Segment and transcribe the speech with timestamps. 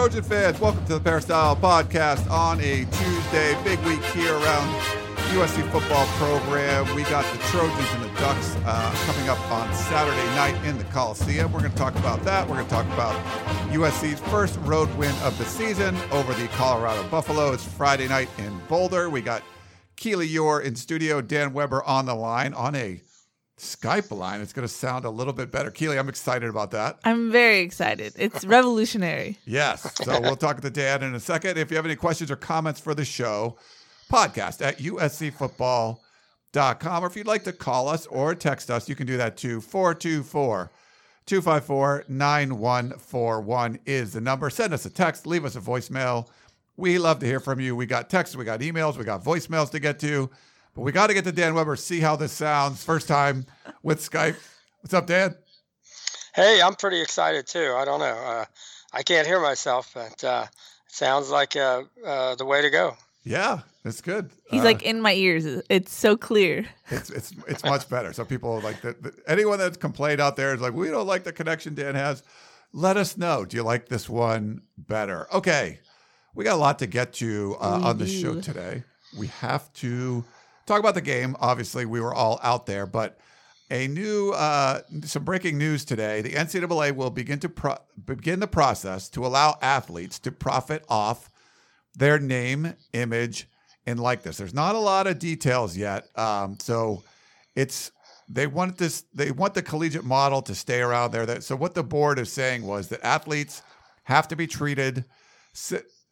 [0.00, 0.58] Trojan fans.
[0.58, 3.54] Welcome to the Peristyle Podcast on a Tuesday.
[3.64, 4.74] Big week here around
[5.34, 6.94] USC football program.
[6.94, 10.84] We got the Trojans and the Ducks uh, coming up on Saturday night in the
[10.84, 11.52] Coliseum.
[11.52, 12.48] We're going to talk about that.
[12.48, 13.14] We're going to talk about
[13.72, 17.52] USC's first road win of the season over the Colorado Buffalo.
[17.52, 19.10] It's Friday night in Boulder.
[19.10, 19.42] We got
[19.96, 23.02] Keely Eure in studio, Dan Weber on the line on a
[23.62, 24.40] Skype line.
[24.40, 25.70] It's going to sound a little bit better.
[25.70, 26.98] Keely, I'm excited about that.
[27.04, 28.12] I'm very excited.
[28.16, 29.38] It's revolutionary.
[29.44, 29.92] yes.
[30.04, 31.58] So we'll talk to Dan in a second.
[31.58, 33.56] If you have any questions or comments for the show,
[34.10, 37.04] podcast at uscfootball.com.
[37.04, 39.60] Or if you'd like to call us or text us, you can do that too.
[39.60, 40.70] 424
[41.26, 44.50] 254 9141 is the number.
[44.50, 46.26] Send us a text, leave us a voicemail.
[46.76, 47.76] We love to hear from you.
[47.76, 50.30] We got texts, we got emails, we got voicemails to get to.
[50.74, 52.84] But we got to get to Dan Weber, see how this sounds.
[52.84, 53.46] First time
[53.82, 54.36] with Skype.
[54.80, 55.34] What's up, Dan?
[56.34, 57.74] Hey, I'm pretty excited too.
[57.76, 58.06] I don't know.
[58.06, 58.44] Uh,
[58.92, 60.46] I can't hear myself, but uh,
[60.86, 62.96] it sounds like uh, uh the way to go.
[63.24, 64.30] Yeah, it's good.
[64.48, 65.44] He's Uh, like in my ears.
[65.68, 66.66] It's so clear.
[66.90, 68.12] it's it's it's much better.
[68.12, 69.02] So people like that.
[69.02, 72.22] that- Anyone that's complained out there is like, we don't like the connection Dan has.
[72.72, 73.44] Let us know.
[73.44, 75.26] Do you like this one better?
[75.34, 75.80] Okay,
[76.34, 78.84] we got a lot to get to uh, on the show today.
[79.18, 80.24] We have to
[80.70, 81.36] talk about the game.
[81.40, 83.18] Obviously, we were all out there, but
[83.70, 86.22] a new uh, some breaking news today.
[86.22, 91.28] The NCAA will begin to pro- begin the process to allow athletes to profit off
[91.96, 93.48] their name, image,
[93.86, 94.38] and likeness.
[94.38, 97.02] There's not a lot of details yet, um, so
[97.54, 97.90] it's
[98.28, 99.04] they want this.
[99.12, 101.26] They want the collegiate model to stay around there.
[101.26, 103.62] That, so what the board is saying was that athletes
[104.04, 105.04] have to be treated.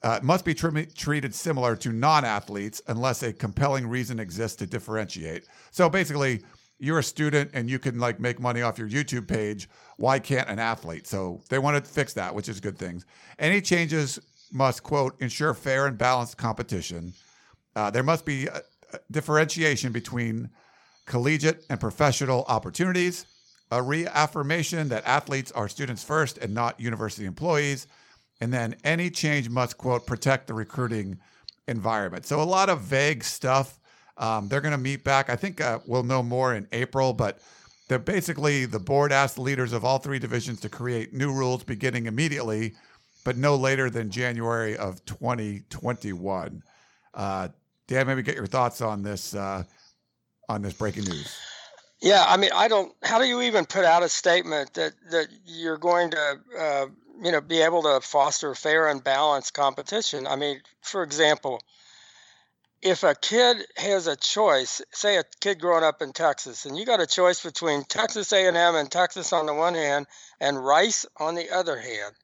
[0.03, 5.45] Uh, must be tr- treated similar to non-athletes unless a compelling reason exists to differentiate.
[5.73, 6.45] So basically,
[6.79, 9.69] you're a student and you can like make money off your YouTube page.
[9.97, 11.09] Why can't an athlete?
[11.09, 13.05] So they want to fix that, which is good things.
[13.39, 14.21] Any changes
[14.53, 17.13] must quote ensure fair and balanced competition.
[17.75, 20.51] Uh, there must be a, a differentiation between
[21.07, 23.27] collegiate and professional opportunities,
[23.73, 27.89] a reaffirmation that athletes are students first and not university employees,
[28.41, 31.19] and then any change must quote protect the recruiting
[31.67, 32.27] environment.
[32.27, 33.79] So a lot of vague stuff.
[34.17, 35.31] Um, they're going to meet back.
[35.31, 37.39] I think uh, we'll know more in April, but
[37.89, 41.63] they're basically the board asked the leaders of all three divisions to create new rules
[41.63, 42.75] beginning immediately,
[43.25, 46.63] but no later than January of 2021.
[47.15, 47.49] Uh,
[47.87, 49.65] Dan, maybe get your thoughts on this uh,
[50.49, 51.37] on this breaking news.
[52.01, 52.93] Yeah, I mean, I don't.
[53.03, 56.87] How do you even put out a statement that that you're going to, uh,
[57.23, 60.27] you know, be able to foster fair and balanced competition?
[60.27, 61.61] I mean, for example,
[62.81, 66.87] if a kid has a choice, say a kid growing up in Texas, and you
[66.87, 70.07] got a choice between Texas A&M and Texas on the one hand,
[70.41, 72.15] and Rice on the other hand,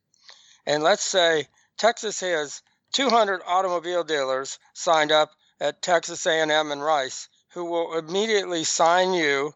[0.67, 2.63] and let's say Texas has
[2.93, 9.55] 200 automobile dealers signed up at Texas A&M and Rice who will immediately sign you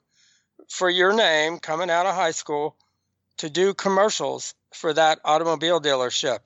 [0.69, 2.77] for your name coming out of high school
[3.38, 6.41] to do commercials for that automobile dealership.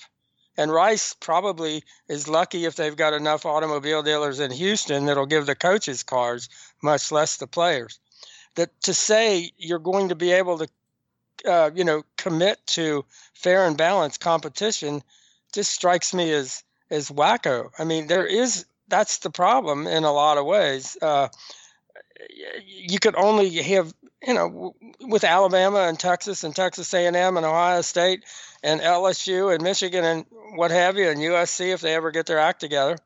[0.57, 5.47] And Rice probably is lucky if they've got enough automobile dealers in Houston that'll give
[5.47, 6.49] the coaches cars,
[6.83, 7.99] much less the players.
[8.57, 10.69] That to say you're going to be able to,
[11.47, 15.03] uh, you know, commit to fair and balanced competition,
[15.55, 17.71] just strikes me as as wacko.
[17.79, 20.99] I mean, there is that's the problem in a lot of ways.
[21.01, 21.29] Uh,
[22.67, 23.93] you could only have
[24.27, 28.25] you know with Alabama and Texas and Texas A&M and Ohio State
[28.63, 32.39] and LSU and Michigan and what have you and USC if they ever get their
[32.39, 32.99] act together,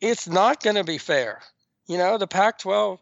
[0.00, 1.40] it's not going to be fair.
[1.86, 2.98] You know, the Pac-12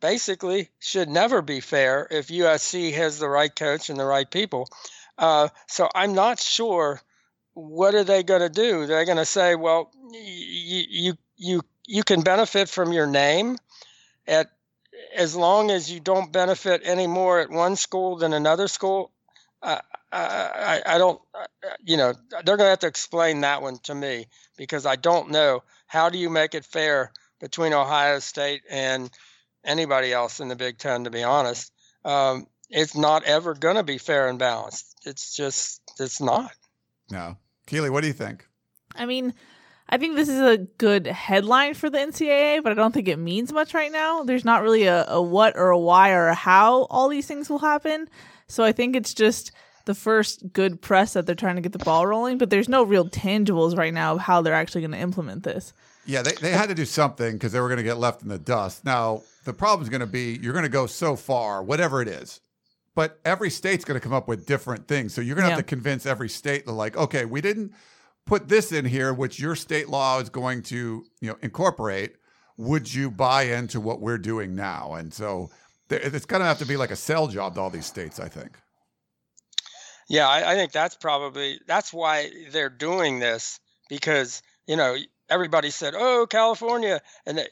[0.00, 4.68] basically should never be fair if USC has the right coach and the right people.
[5.18, 7.00] Uh, so I'm not sure
[7.52, 8.86] what are they going to do.
[8.86, 13.56] They're going to say, well, you you you you can benefit from your name
[14.26, 14.50] at
[15.14, 19.10] as long as you don't benefit any more at one school than another school.
[19.62, 19.78] Uh,
[20.12, 21.46] I, I I don't, uh,
[21.84, 24.26] you know, they're going to have to explain that one to me
[24.56, 29.10] because I don't know how do you make it fair between Ohio State and
[29.64, 31.04] anybody else in the Big Ten.
[31.04, 31.72] To be honest,
[32.04, 34.96] um, it's not ever going to be fair and balanced.
[35.04, 36.52] It's just it's not.
[37.10, 37.36] No,
[37.66, 38.46] Keely, what do you think?
[38.94, 39.34] I mean,
[39.92, 43.18] I think this is a good headline for the NCAA, but I don't think it
[43.18, 44.22] means much right now.
[44.22, 47.50] There's not really a, a what or a why or a how all these things
[47.50, 48.08] will happen.
[48.46, 49.50] So I think it's just
[49.86, 52.84] the first good press that they're trying to get the ball rolling, but there's no
[52.84, 55.72] real tangibles right now of how they're actually going to implement this.
[56.06, 58.28] Yeah, they, they had to do something because they were going to get left in
[58.28, 58.84] the dust.
[58.84, 62.08] Now, the problem is going to be you're going to go so far, whatever it
[62.08, 62.40] is.
[62.94, 65.14] But every state's going to come up with different things.
[65.14, 65.56] So you're going to Yeah.
[65.56, 67.72] have to convince every state that, like, okay, we didn't
[68.30, 72.12] put this in here, which your state law is going to, you know, incorporate.
[72.58, 74.94] Would you buy into what we're doing now?
[74.94, 75.50] And so
[75.90, 78.28] it's going to have to be like a sell job to all these states, I
[78.28, 78.56] think.
[80.08, 84.96] Yeah, I, I think that's probably that's why they're doing this because you know
[85.28, 87.46] everybody said, "Oh, California," and they,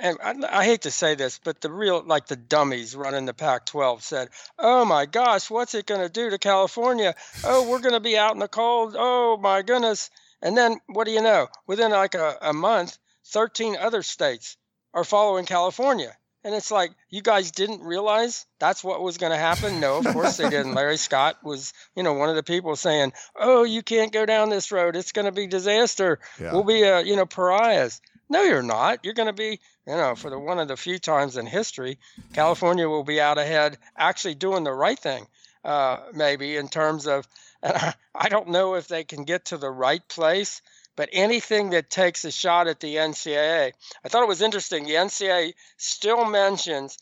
[0.00, 3.34] and I, I hate to say this, but the real like the dummies running the
[3.34, 7.14] Pac-12 said, "Oh my gosh, what's it going to do to California?
[7.44, 8.96] Oh, we're going to be out in the cold.
[8.98, 10.10] Oh my goodness!"
[10.42, 11.48] And then what do you know?
[11.66, 14.56] Within like a, a month, 13 other states
[14.94, 16.16] are following California.
[16.42, 19.78] And it's like, you guys didn't realize that's what was going to happen?
[19.78, 20.74] No, of course they didn't.
[20.74, 24.48] Larry Scott was, you know, one of the people saying, oh, you can't go down
[24.48, 24.96] this road.
[24.96, 26.18] It's going to be disaster.
[26.40, 26.52] Yeah.
[26.52, 28.00] We'll be, uh, you know, pariahs.
[28.30, 29.04] No, you're not.
[29.04, 31.98] You're going to be, you know, for the one of the few times in history,
[32.32, 35.26] California will be out ahead actually doing the right thing,
[35.64, 37.26] uh, maybe in terms of,
[37.60, 40.62] I, I don't know if they can get to the right place,
[40.94, 43.72] but anything that takes a shot at the NCAA,
[44.04, 44.84] I thought it was interesting.
[44.84, 46.98] The NCAA still mentions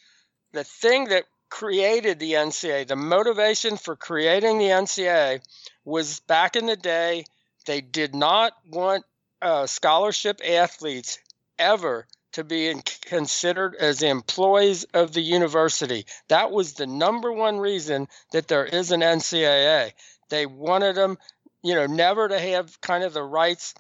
[0.53, 5.43] the thing that created the NCAA, the motivation for creating the NCAA
[5.85, 7.27] was back in the day,
[7.67, 9.05] they did not want
[9.43, 11.19] uh, scholarship athletes
[11.59, 16.07] ever to be in, considered as employees of the university.
[16.29, 19.93] That was the number one reason that there is an NCAA.
[20.29, 21.19] They wanted them,
[21.63, 23.75] you know, never to have kind of the rights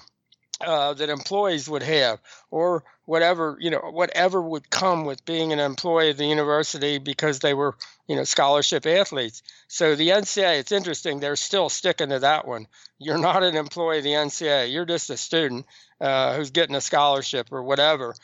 [0.60, 2.20] uh, that employees would have,
[2.50, 7.38] or whatever you know, whatever would come with being an employee of the university because
[7.38, 7.76] they were,
[8.06, 9.42] you know, scholarship athletes.
[9.68, 12.66] So the NCAA, it's interesting, they're still sticking to that one.
[12.98, 14.72] You're not an employee of the NCAA.
[14.72, 15.66] You're just a student
[16.00, 18.14] uh, who's getting a scholarship or whatever.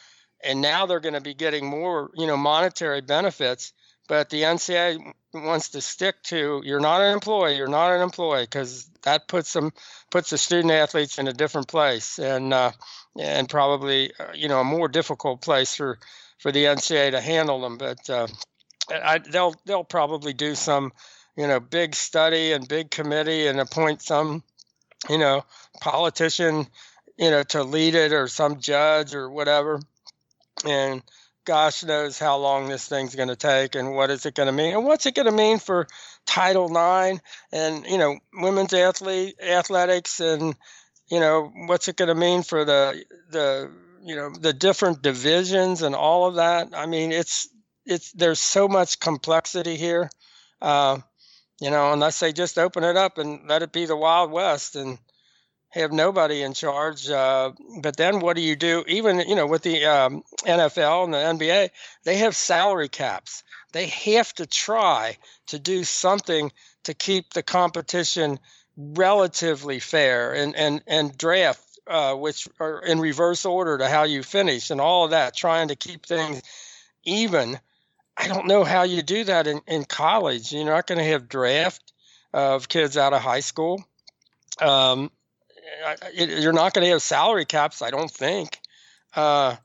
[0.43, 3.73] And now they're going to be getting more, you know, monetary benefits.
[4.09, 8.45] But the NCA wants to stick to you're not an employee, you're not an employee,
[8.45, 9.73] because that puts them
[10.11, 12.73] puts the student athletes in a different place and uh,
[13.19, 15.99] and probably uh, you know a more difficult place for
[16.39, 17.79] for the NCA to handle them.
[17.79, 18.27] But uh,
[18.91, 20.93] I, they'll they'll probably do some
[21.37, 24.43] you know big study and big committee and appoint some
[25.09, 25.45] you know
[25.81, 26.67] politician
[27.17, 29.81] you know to lead it or some judge or whatever
[30.65, 31.03] and
[31.45, 34.53] gosh knows how long this thing's going to take and what is it going to
[34.53, 35.87] mean and what's it going to mean for
[36.27, 37.21] title ix
[37.53, 40.55] and you know women's athlete athletics and
[41.11, 43.71] you know what's it going to mean for the the
[44.05, 46.69] you know the different divisions and all of that?
[46.75, 47.49] I mean it's
[47.87, 50.11] it's there's so much complexity here
[50.63, 50.99] uh,
[51.61, 54.77] you know unless they just open it up and let it be the wild west
[54.77, 54.99] and
[55.75, 57.11] have nobody in charge.
[57.11, 57.51] Uh,
[57.81, 58.85] but then what do you do?
[58.87, 61.71] Even you know with the um, NFL and the NBA,
[62.05, 63.43] they have salary caps.
[63.73, 65.19] They have to try
[65.49, 66.53] to do something
[66.85, 68.39] to keep the competition
[68.77, 71.61] relatively fair and and and draft.
[71.87, 75.69] Uh, which are in reverse order to how you finish and all of that, trying
[75.69, 76.41] to keep things
[77.05, 77.61] even.
[78.17, 80.51] I don't know how you do that in, in college.
[80.51, 81.93] You're not going to have draft
[82.33, 83.85] of kids out of high school.
[84.63, 85.11] Um,
[86.15, 88.59] you're not going to have salary caps, I don't think.
[89.15, 89.57] Uh,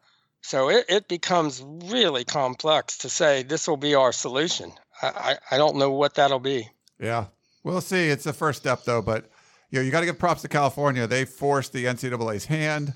[0.42, 4.72] so it, it becomes really complex to say this will be our solution.
[5.02, 5.08] I,
[5.52, 6.70] I, I don't know what that'll be.
[7.00, 7.26] Yeah,
[7.64, 8.10] we'll see.
[8.10, 9.02] It's the first step, though.
[9.02, 9.30] But
[9.70, 11.08] you know, you got to give props to California.
[11.08, 12.94] They forced the NCAA's hand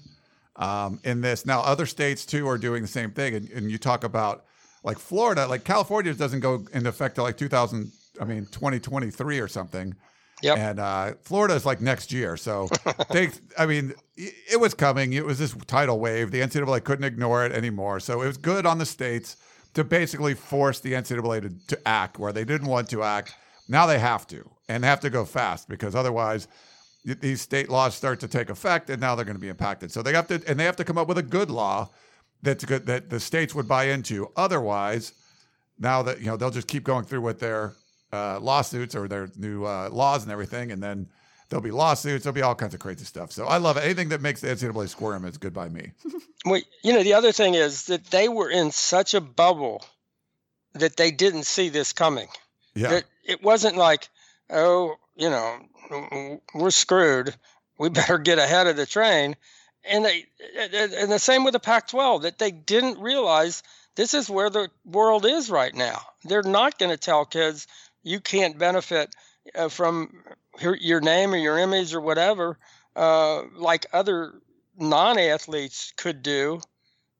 [0.56, 1.46] um, in this.
[1.46, 3.36] Now, other states too are doing the same thing.
[3.36, 4.46] And, and you talk about
[4.84, 7.92] like Florida, like California doesn't go into effect till like 2000.
[8.22, 9.96] I mean, 2023 or something.
[10.44, 10.58] Yep.
[10.58, 12.36] And uh, Florida is like next year.
[12.36, 12.70] So
[13.12, 15.14] they, I mean, it was coming.
[15.14, 16.32] It was this tidal wave.
[16.32, 18.02] The NCAA couldn't ignore it anymore.
[18.02, 19.38] So it was good on the states
[19.74, 23.36] to basically force the NCAA to, to act where they didn't want to act.
[23.70, 26.50] Now they have to, and they have to go fast because otherwise
[27.06, 29.92] these state laws start to take effect, and now they're going to be impacted.
[29.92, 31.90] So they have to, and they have to come up with a good law
[32.42, 34.30] that's good that the states would buy into.
[34.36, 35.14] Otherwise,
[35.80, 37.74] now that you know they'll just keep going through with their
[38.13, 41.08] uh, lawsuits or their new uh, laws and everything, and then
[41.50, 42.24] there'll be lawsuits.
[42.24, 43.32] There'll be all kinds of crazy stuff.
[43.32, 43.84] So I love it.
[43.84, 45.91] Anything that makes the NCAA squirm is good by me.
[46.46, 49.86] Well, you know, the other thing is that they were in such a bubble
[50.74, 52.27] that they didn't see this coming.
[52.75, 54.10] Yeah, That it wasn't like,
[54.50, 57.34] oh, you know, we're screwed.
[57.77, 59.38] We better get ahead of the train.
[59.89, 60.25] and they
[61.00, 63.63] and the same with the Pac-12 that they didn't realize
[63.96, 66.01] this is where the world is right now.
[66.25, 67.67] They're not going to tell kids
[68.04, 69.16] you can't benefit
[69.56, 70.24] uh, from
[70.80, 72.58] your name or your image or whatever
[72.96, 74.34] uh, like other
[74.78, 76.62] non-athletes could do.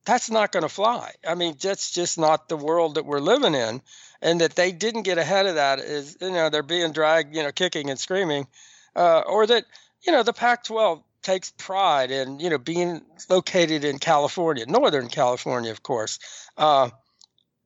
[0.06, 1.12] That's not going to fly.
[1.28, 3.82] I mean, that's just not the world that we're living in.
[4.22, 7.44] And that they didn't get ahead of that is, you know, they're being dragged, you
[7.44, 8.48] know, kicking and screaming,
[8.96, 9.66] uh, or that,
[10.06, 15.72] you know, the Pac-12 takes pride in you know being located in California, Northern California,
[15.72, 16.20] of course.
[16.58, 16.90] Uh,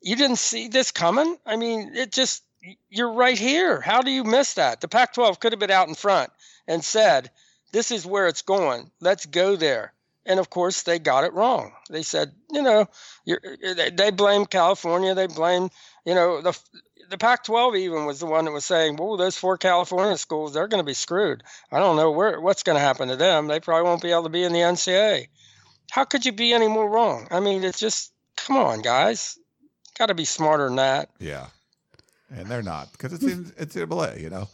[0.01, 1.37] you didn't see this coming.
[1.45, 2.43] I mean, it just
[2.89, 3.81] you're right here.
[3.81, 4.81] How do you miss that?
[4.81, 6.31] The Pac-12 could have been out in front
[6.67, 7.31] and said,
[7.71, 8.91] "This is where it's going.
[8.99, 9.93] Let's go there."
[10.25, 11.71] And of course, they got it wrong.
[11.89, 12.89] They said, you know,
[13.29, 15.15] uh, they blame California.
[15.15, 15.69] They blame,
[16.05, 16.57] you know, the
[17.09, 20.67] the Pac-12 even was the one that was saying, "Well, those four California schools, they're
[20.67, 21.43] going to be screwed.
[21.71, 23.47] I don't know where what's going to happen to them.
[23.47, 25.27] They probably won't be able to be in the NCAA."
[25.89, 27.27] How could you be any more wrong?
[27.31, 29.39] I mean, it's just come on, guys.
[29.97, 31.09] Got to be smarter than that.
[31.19, 31.47] Yeah,
[32.29, 34.47] and they're not because it's in it's NCAA, you know.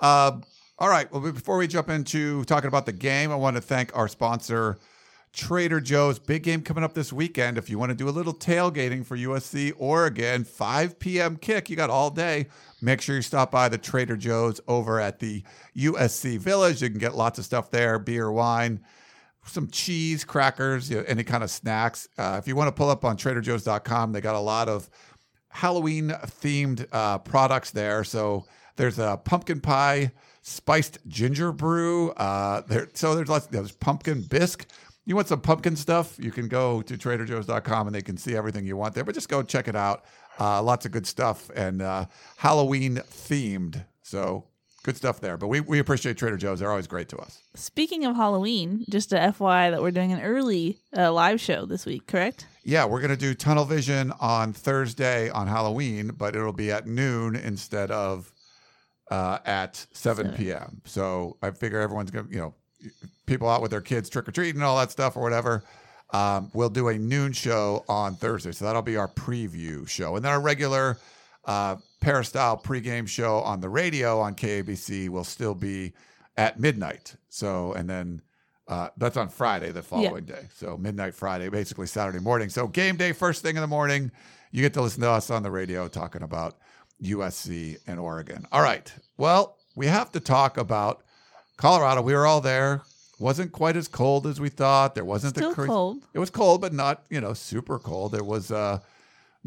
[0.00, 0.38] Uh,
[0.78, 1.10] all right.
[1.12, 4.78] Well, before we jump into talking about the game, I want to thank our sponsor.
[5.32, 7.58] Trader Joe's big game coming up this weekend.
[7.58, 11.36] If you want to do a little tailgating for USC Oregon, 5 p.m.
[11.36, 12.46] kick, you got all day.
[12.80, 15.42] Make sure you stop by the Trader Joe's over at the
[15.76, 16.82] USC Village.
[16.82, 18.80] You can get lots of stuff there beer, wine,
[19.44, 22.08] some cheese, crackers, you know, any kind of snacks.
[22.16, 24.88] Uh, if you want to pull up on traderjoe's.com, they got a lot of
[25.50, 28.04] Halloween themed uh, products there.
[28.04, 30.12] So there's a pumpkin pie
[30.42, 32.10] spiced ginger brew.
[32.10, 33.46] Uh, there, so there's lots.
[33.46, 34.66] There's pumpkin bisque
[35.08, 38.66] you want some pumpkin stuff, you can go to traderjoe's.com and they can see everything
[38.66, 39.04] you want there.
[39.04, 40.04] But just go check it out.
[40.38, 42.04] Uh, lots of good stuff and uh,
[42.36, 43.86] Halloween themed.
[44.02, 44.44] So
[44.88, 45.36] good stuff there.
[45.36, 46.60] But we, we appreciate Trader Joe's.
[46.60, 47.42] They're always great to us.
[47.54, 51.84] Speaking of Halloween, just a FYI that we're doing an early uh, live show this
[51.84, 52.46] week, correct?
[52.64, 56.86] Yeah, we're going to do Tunnel Vision on Thursday on Halloween, but it'll be at
[56.86, 58.32] noon instead of
[59.10, 60.80] uh, at 7 p.m.
[60.86, 62.54] So I figure everyone's going to, you know,
[63.26, 65.64] people out with their kids trick or treating and all that stuff or whatever.
[66.14, 68.52] Um, we'll do a noon show on Thursday.
[68.52, 70.16] So that'll be our preview show.
[70.16, 70.96] And then our regular
[71.48, 75.94] uh, Peristyle pregame show on the radio on KABC will still be
[76.36, 77.16] at midnight.
[77.30, 78.22] So, and then
[78.68, 80.36] uh, that's on Friday, the following yeah.
[80.36, 80.48] day.
[80.54, 82.50] So, midnight Friday, basically Saturday morning.
[82.50, 84.12] So, game day, first thing in the morning,
[84.52, 86.58] you get to listen to us on the radio talking about
[87.02, 88.46] USC and Oregon.
[88.52, 88.92] All right.
[89.16, 91.02] Well, we have to talk about
[91.56, 92.02] Colorado.
[92.02, 92.82] We were all there
[93.18, 94.94] wasn't quite as cold as we thought.
[94.94, 96.04] There wasn't Still the cra- cold.
[96.14, 98.12] It was cold, but not you know super cold.
[98.12, 98.80] There was uh,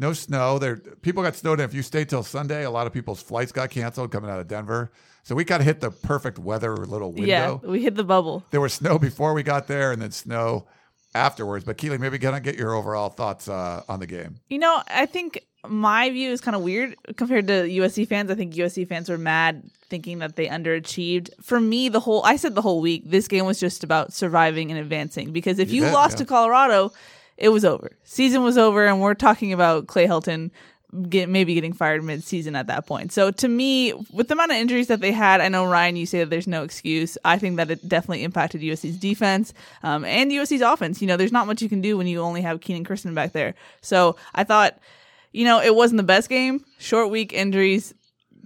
[0.02, 0.58] no snow.
[0.58, 1.64] There people got snowed in.
[1.64, 4.48] If you stayed till Sunday, a lot of people's flights got canceled coming out of
[4.48, 4.92] Denver.
[5.22, 7.60] So we kind of hit the perfect weather little window.
[7.62, 8.44] Yeah, we hit the bubble.
[8.50, 10.66] There was snow before we got there, and then snow
[11.14, 11.64] afterwards.
[11.64, 14.40] But Keely, maybe can I get your overall thoughts uh, on the game?
[14.50, 18.30] You know, I think my view is kind of weird compared to USC fans.
[18.30, 21.30] I think USC fans were mad thinking that they underachieved.
[21.40, 24.72] For me, the whole I said the whole week, this game was just about surviving
[24.72, 26.18] and advancing because if you, you did, lost yeah.
[26.18, 26.92] to Colorado,
[27.42, 27.92] it was over.
[28.04, 30.50] Season was over and we're talking about Clay Helton
[31.08, 33.12] get maybe getting fired mid-season at that point.
[33.12, 36.04] So to me, with the amount of injuries that they had, I know Ryan, you
[36.04, 37.16] say that there's no excuse.
[37.24, 41.00] I think that it definitely impacted USC's defense um, and USC's offense.
[41.00, 43.32] You know, there's not much you can do when you only have Kenan Christon back
[43.32, 43.54] there.
[43.80, 44.78] So I thought
[45.32, 46.64] you know, it wasn't the best game.
[46.78, 47.94] Short week injuries.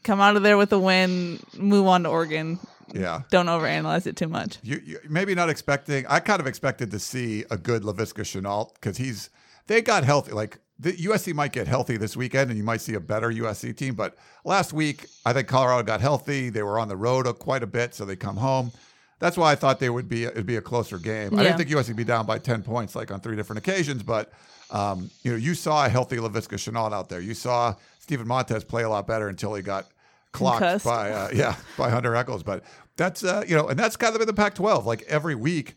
[0.04, 1.40] Come out of there with a win.
[1.56, 2.60] Move on to Oregon.
[3.00, 3.22] Yeah.
[3.30, 4.58] Don't overanalyze it too much.
[4.62, 6.06] You, you maybe not expecting.
[6.06, 9.30] I kind of expected to see a good Laviska Shenault because he's
[9.66, 10.32] they got healthy.
[10.32, 13.76] Like the USC might get healthy this weekend, and you might see a better USC
[13.76, 13.94] team.
[13.94, 16.50] But last week, I think Colorado got healthy.
[16.50, 18.72] They were on the road quite a bit, so they come home.
[19.18, 21.32] That's why I thought they would be it'd be a closer game.
[21.32, 21.40] Yeah.
[21.40, 24.02] I didn't think USC would be down by ten points like on three different occasions,
[24.02, 24.30] but
[24.70, 27.20] um, you know, you saw a healthy Laviska Shenault out there.
[27.20, 29.86] You saw Steven Montez play a lot better until he got
[30.32, 30.84] clocked Concussed.
[30.84, 32.42] by uh, yeah by Hunter Echols.
[32.42, 32.64] But
[32.96, 34.84] that's uh, you know, and that's kind of in the Pac-12.
[34.84, 35.74] Like every week,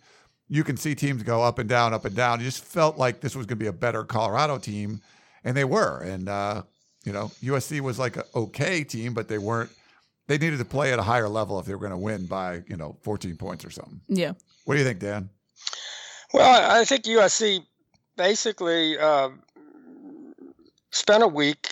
[0.47, 2.41] you can see teams go up and down, up and down.
[2.41, 5.01] It just felt like this was going to be a better Colorado team,
[5.43, 6.01] and they were.
[6.01, 6.63] And uh,
[7.03, 9.69] you know, USC was like an okay team, but they weren't.
[10.27, 12.63] They needed to play at a higher level if they were going to win by
[12.67, 14.01] you know 14 points or something.
[14.07, 14.33] Yeah.
[14.65, 15.29] What do you think, Dan?
[16.33, 17.65] Well, I think USC
[18.15, 19.29] basically uh,
[20.91, 21.68] spent a week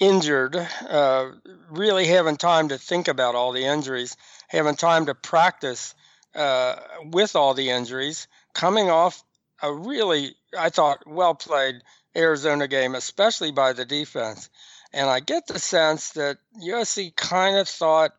[0.00, 0.56] injured,
[0.88, 1.30] uh,
[1.70, 4.16] really having time to think about all the injuries,
[4.48, 5.94] having time to practice
[6.34, 9.22] uh, with all the injuries, coming off
[9.62, 11.76] a really, I thought, well played
[12.16, 14.50] Arizona game, especially by the defense.
[14.92, 18.12] And I get the sense that USC kind of thought,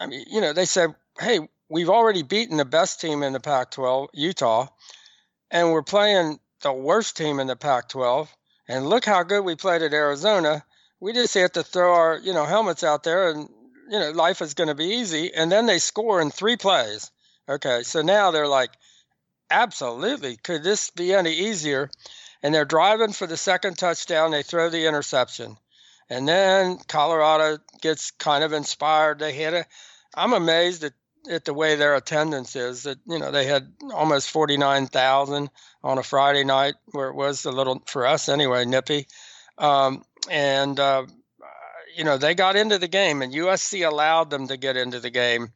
[0.00, 3.40] I mean, you know, they said, hey, we've already beaten the best team in the
[3.40, 4.68] Pac 12, Utah,
[5.50, 8.34] and we're playing the worst team in the Pac 12.
[8.68, 10.64] And look how good we played at Arizona.
[11.00, 13.48] We just have to throw our, you know, helmets out there and,
[13.88, 15.32] you know, life is going to be easy.
[15.32, 17.10] And then they score in three plays.
[17.48, 17.82] Okay.
[17.82, 18.70] So now they're like,
[19.50, 20.36] absolutely.
[20.36, 21.90] Could this be any easier?
[22.42, 24.30] And they're driving for the second touchdown.
[24.30, 25.56] They throw the interception.
[26.10, 29.18] And then Colorado gets kind of inspired.
[29.18, 29.66] They hit it.
[30.14, 30.92] I'm amazed at,
[31.30, 32.84] at the way their attendance is.
[32.84, 35.50] That you know they had almost 49,000
[35.84, 39.06] on a Friday night, where it was a little for us anyway, nippy.
[39.58, 41.06] Um, and uh,
[41.96, 45.10] you know they got into the game, and USC allowed them to get into the
[45.10, 45.48] game.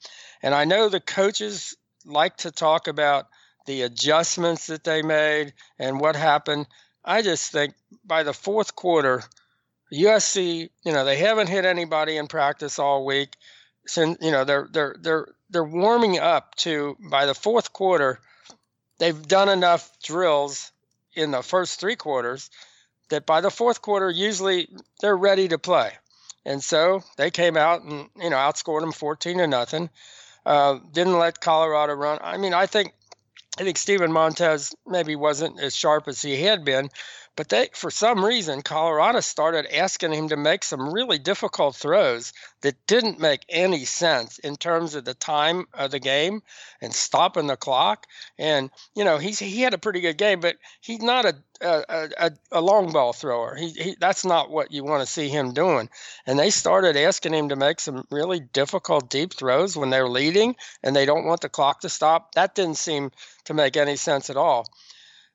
[0.42, 3.26] And I know the coaches like to talk about
[3.66, 6.66] the adjustments that they made and what happened.
[7.04, 9.22] I just think by the fourth quarter,
[9.92, 13.36] USC, you know, they haven't hit anybody in practice all week.
[13.86, 18.20] Since you know they're they're they're they're warming up to by the fourth quarter,
[18.98, 20.70] they've done enough drills
[21.14, 22.48] in the first three quarters
[23.12, 24.68] that by the fourth quarter, usually
[25.00, 25.92] they're ready to play.
[26.44, 29.90] And so they came out and you know outscored them 14 to nothing.
[30.44, 32.18] Uh, didn't let Colorado run.
[32.20, 32.92] I mean, I think
[33.58, 36.88] I think Steven Montez maybe wasn't as sharp as he had been,
[37.34, 42.32] but they, for some reason, Colorado started asking him to make some really difficult throws
[42.60, 46.42] that didn't make any sense in terms of the time of the game
[46.80, 48.06] and stopping the clock.
[48.38, 52.08] And you know, he's he had a pretty good game, but he's not a a,
[52.18, 53.54] a, a long ball thrower.
[53.54, 55.88] He, he that's not what you want to see him doing.
[56.26, 60.56] And they started asking him to make some really difficult deep throws when they're leading
[60.82, 62.34] and they don't want the clock to stop.
[62.34, 63.10] That didn't seem
[63.44, 64.66] to make any sense at all.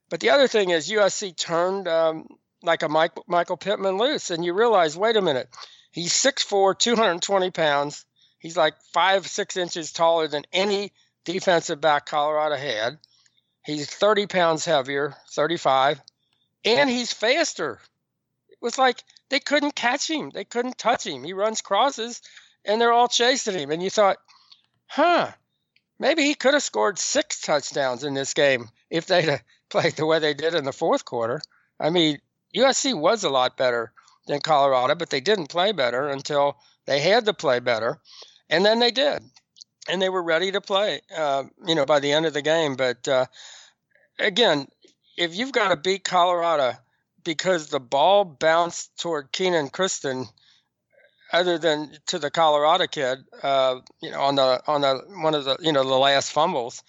[0.10, 4.44] But the other thing is USC turned um, like a Mike, Michael Pittman loose, and
[4.44, 5.50] you realize, wait a minute,
[5.92, 8.06] he's 6'4", 220 pounds.
[8.40, 10.94] He's like five, six inches taller than any
[11.26, 13.00] defensive back Colorado had.
[13.66, 16.02] He's 30 pounds heavier, 35,
[16.64, 17.82] and he's faster.
[18.50, 20.30] It was like they couldn't catch him.
[20.30, 21.24] They couldn't touch him.
[21.26, 22.22] He runs crosses,
[22.64, 23.72] and they're all chasing him.
[23.72, 24.18] And you thought,
[24.86, 25.32] huh,
[26.00, 30.20] maybe he could have scored six touchdowns in this game if they'd played the way
[30.20, 31.42] they did in the fourth quarter.
[31.80, 32.20] I mean,
[32.56, 33.92] USC was a lot better
[34.28, 38.00] than Colorado, but they didn't play better until they had to play better,
[38.50, 39.24] and then they did,
[39.90, 41.02] and they were ready to play.
[41.16, 42.76] Uh, you know, by the end of the game.
[42.76, 43.26] But uh,
[44.20, 44.68] again,
[45.18, 46.74] if you've got to beat Colorado
[47.24, 50.28] because the ball bounced toward Kenan Christon,
[51.34, 55.44] other than to the Colorado kid, uh, you know, on the on the one of
[55.44, 56.84] the you know the last fumbles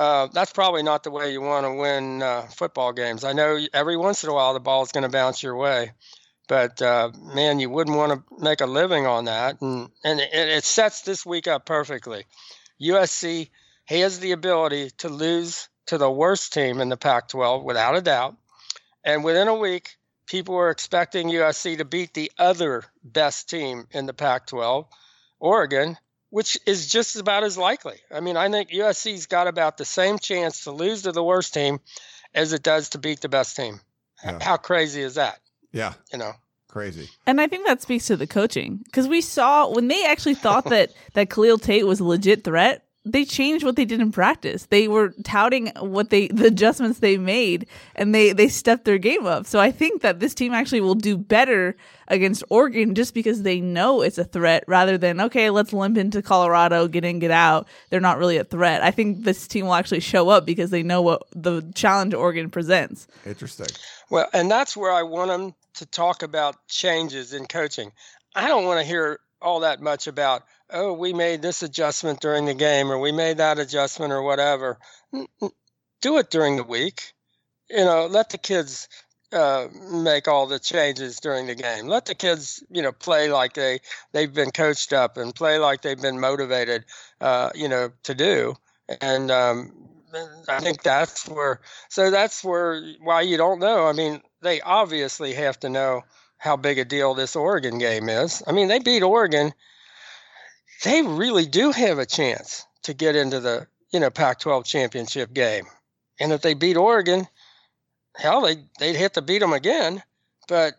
[0.00, 3.22] uh, that's probably not the way you want to win uh, football games.
[3.22, 5.92] I know every once in a while the ball is going to bounce your way,
[6.48, 9.60] but uh, man, you wouldn't want to make a living on that.
[9.60, 12.24] And and it, it sets this week up perfectly.
[12.80, 13.50] USC
[13.84, 18.38] has the ability to lose to the worst team in the Pac-12 without a doubt,
[19.04, 24.06] and within a week, people are expecting USC to beat the other best team in
[24.06, 24.86] the Pac-12,
[25.40, 25.98] Oregon,
[26.30, 27.98] which is just about as likely.
[28.10, 31.52] I mean, I think USC's got about the same chance to lose to the worst
[31.52, 31.80] team
[32.34, 33.80] as it does to beat the best team.
[34.24, 34.38] Yeah.
[34.40, 35.38] How crazy is that?
[35.72, 35.94] Yeah.
[36.12, 36.32] You know.
[36.68, 37.08] Crazy.
[37.26, 40.66] And I think that speaks to the coaching because we saw when they actually thought
[40.66, 44.66] that that Khalil Tate was a legit threat, they changed what they did in practice.
[44.66, 49.26] They were touting what they the adjustments they made and they they stepped their game
[49.26, 49.46] up.
[49.46, 51.76] So I think that this team actually will do better
[52.08, 56.20] against Oregon just because they know it's a threat rather than okay, let's limp into
[56.20, 57.66] Colorado, get in, get out.
[57.88, 58.82] They're not really a threat.
[58.82, 62.50] I think this team will actually show up because they know what the challenge Oregon
[62.50, 63.06] presents.
[63.24, 63.68] Interesting.
[64.10, 67.92] Well, and that's where I want them to talk about changes in coaching.
[68.34, 72.44] I don't want to hear all that much about oh, we made this adjustment during
[72.44, 74.78] the game or we made that adjustment or whatever.
[76.00, 77.12] Do it during the week.
[77.68, 78.88] You know, let the kids
[79.32, 81.86] uh, make all the changes during the game.
[81.86, 83.80] Let the kids, you know, play like they
[84.12, 86.84] they've been coached up and play like they've been motivated,
[87.20, 88.56] uh, you know, to do.
[89.00, 89.72] And um,
[90.48, 91.60] I think that's where.
[91.88, 93.86] So that's where why you don't know.
[93.86, 96.02] I mean, they obviously have to know
[96.38, 98.42] how big a deal this Oregon game is.
[98.46, 99.52] I mean, they beat Oregon
[100.82, 105.66] they really do have a chance to get into the you know Pac-12 championship game.
[106.18, 107.26] And if they beat Oregon,
[108.14, 110.02] hell, they they'd have to beat them again.
[110.48, 110.74] But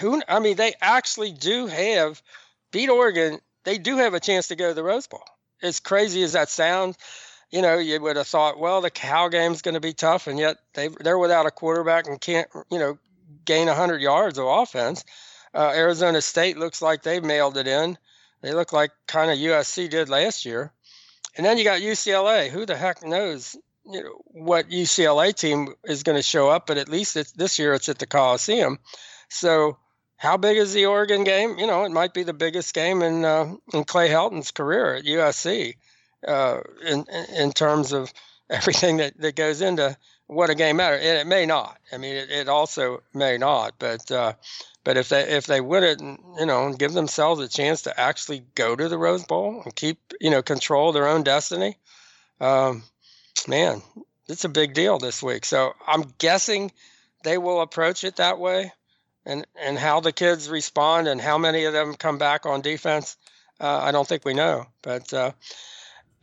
[0.00, 0.22] who?
[0.28, 2.22] I mean, they actually do have
[2.70, 3.40] beat Oregon.
[3.64, 5.24] They do have a chance to go to the Rose Bowl.
[5.62, 6.96] As crazy as that sounds,
[7.50, 10.38] you know, you would have thought, well, the Cal game's going to be tough, and
[10.38, 12.98] yet they they're without a quarterback and can't you know
[13.44, 15.04] gain 100 yards of offense.
[15.54, 17.96] Uh, Arizona State looks like they've mailed it in.
[18.42, 20.72] They look like kind of USC did last year.
[21.36, 22.48] And then you got UCLA.
[22.48, 23.56] Who the heck knows
[23.88, 26.66] you know what UCLA team is going to show up?
[26.66, 28.78] But at least this year it's at the Coliseum.
[29.28, 29.78] So
[30.16, 31.58] how big is the Oregon game?
[31.58, 35.04] You know, it might be the biggest game in uh, in Clay Helton's career at
[35.04, 35.76] USC
[36.26, 38.12] uh, in in terms of
[38.50, 41.78] everything that, that goes into what a game matter, And it may not.
[41.92, 43.74] I mean, it, it also may not.
[43.78, 44.34] But uh,
[44.84, 48.74] but if they if they would you know, give themselves a chance to actually go
[48.76, 51.76] to the Rose Bowl and keep you know control their own destiny,
[52.40, 52.82] um,
[53.48, 53.82] man,
[54.28, 55.44] it's a big deal this week.
[55.44, 56.72] So I'm guessing
[57.24, 58.72] they will approach it that way
[59.26, 63.16] and and how the kids respond and how many of them come back on defense,
[63.60, 64.66] uh, I don't think we know.
[64.82, 65.32] But uh,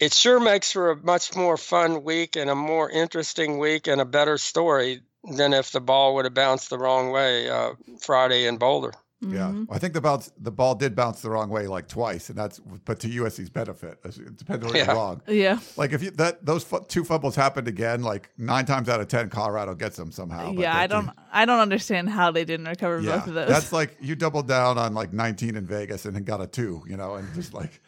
[0.03, 4.01] it sure makes for a much more fun week and a more interesting week and
[4.01, 8.45] a better story than if the ball would have bounced the wrong way uh, Friday
[8.45, 8.93] in Boulder.
[9.21, 9.71] Yeah, mm-hmm.
[9.71, 12.59] I think the bounce the ball did bounce the wrong way like twice, and that's
[12.59, 13.97] but to USC's benefit.
[14.03, 14.85] It depends on yeah.
[14.85, 15.21] you're wrong.
[15.27, 19.07] Yeah, like if you that those two fumbles happened again, like nine times out of
[19.07, 20.51] ten, Colorado gets them somehow.
[20.51, 23.47] Yeah, I don't I don't understand how they didn't recover yeah, both of those.
[23.47, 26.83] That's like you doubled down on like 19 in Vegas and then got a two,
[26.85, 27.81] you know, and just like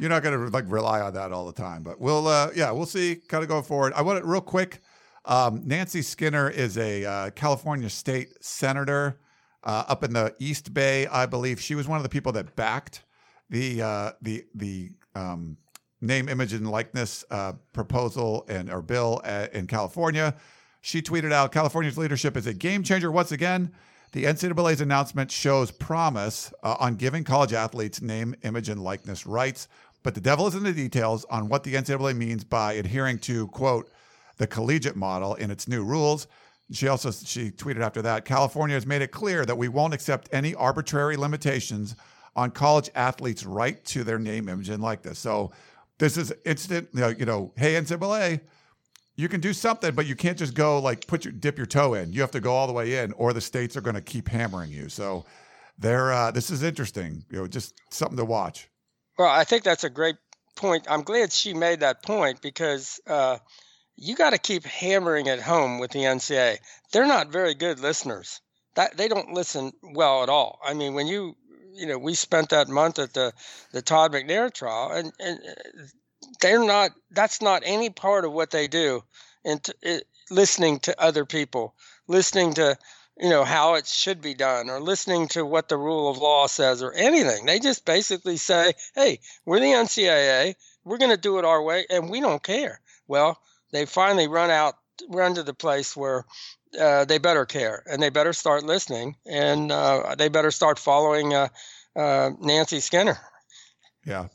[0.00, 1.82] you're not going to like rely on that all the time.
[1.82, 3.92] But we'll uh yeah we'll see kind of going forward.
[3.94, 4.80] I want it real quick.
[5.24, 9.20] Um, Nancy Skinner is a uh, California state senator
[9.64, 11.60] uh, up in the East Bay, I believe.
[11.60, 13.04] She was one of the people that backed
[13.50, 15.56] the uh, the the um,
[16.00, 20.34] name, image, and likeness uh, proposal and or bill uh, in California.
[20.80, 23.72] She tweeted out, "California's leadership is a game changer once again."
[24.12, 29.68] The NCAA's announcement shows promise uh, on giving college athletes name, image, and likeness rights,
[30.02, 33.46] but the devil is in the details on what the NCAA means by adhering to
[33.48, 33.90] quote
[34.38, 36.26] the collegiate model in its new rules.
[36.72, 40.28] She also she tweeted after that, California has made it clear that we won't accept
[40.32, 41.96] any arbitrary limitations
[42.36, 45.18] on college athletes' right to their name, image, and likeness.
[45.18, 45.52] So
[45.98, 48.40] this is instant, you know, you know, hey NCAA,
[49.16, 51.94] you can do something, but you can't just go like put your dip your toe
[51.94, 52.12] in.
[52.12, 54.28] You have to go all the way in, or the states are going to keep
[54.28, 54.88] hammering you.
[54.88, 55.26] So
[55.78, 57.24] there, uh, this is interesting.
[57.30, 58.68] You know, just something to watch.
[59.20, 60.16] Well, I think that's a great
[60.56, 60.86] point.
[60.88, 62.98] I'm glad she made that point because.
[63.06, 63.36] Uh,
[64.02, 66.56] you got to keep hammering it home with the NCA.
[66.90, 68.40] They're not very good listeners.
[68.76, 70.58] That they don't listen well at all.
[70.64, 71.36] I mean, when you
[71.74, 73.34] you know we spent that month at the
[73.72, 75.82] the Todd McNair trial, and and uh,
[76.40, 76.92] they're not.
[77.10, 79.04] That's not any part of what they do.
[79.44, 81.74] And it, listening to other people,
[82.08, 82.78] listening to
[83.20, 86.46] you know how it should be done, or listening to what the rule of law
[86.46, 87.46] says, or anything.
[87.46, 90.54] They just basically say, "Hey, we're the NCAA.
[90.84, 93.38] We're going to do it our way, and we don't care." Well,
[93.72, 94.76] they finally run out,
[95.08, 96.24] run to the place where
[96.78, 101.34] uh, they better care and they better start listening and uh, they better start following
[101.34, 101.48] uh,
[101.96, 103.18] uh Nancy Skinner.
[104.04, 104.28] Yeah.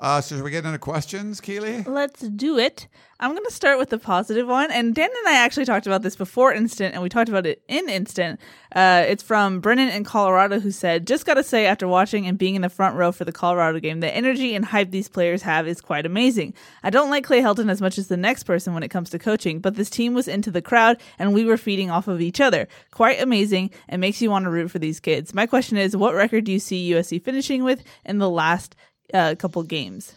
[0.00, 1.82] Uh, so, should we get into questions, Keely?
[1.82, 2.86] Let's do it.
[3.18, 4.70] I'm going to start with the positive one.
[4.70, 7.62] And Dan and I actually talked about this before Instant, and we talked about it
[7.66, 8.38] in Instant.
[8.72, 12.38] Uh, it's from Brennan in Colorado, who said, Just got to say, after watching and
[12.38, 15.42] being in the front row for the Colorado game, the energy and hype these players
[15.42, 16.54] have is quite amazing.
[16.84, 19.18] I don't like Clay Helton as much as the next person when it comes to
[19.18, 22.40] coaching, but this team was into the crowd, and we were feeding off of each
[22.40, 22.68] other.
[22.92, 25.34] Quite amazing, and makes you want to root for these kids.
[25.34, 28.76] My question is, what record do you see USC finishing with in the last
[29.14, 30.14] uh, couple games?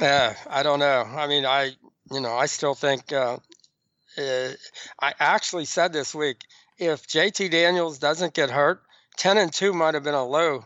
[0.00, 1.04] Yeah, I don't know.
[1.08, 1.72] I mean, I
[2.12, 3.38] you know I still think uh,
[4.18, 4.48] uh,
[5.00, 6.42] I actually said this week
[6.78, 8.82] if JT Daniels doesn't get hurt,
[9.16, 10.64] ten and two might have been a low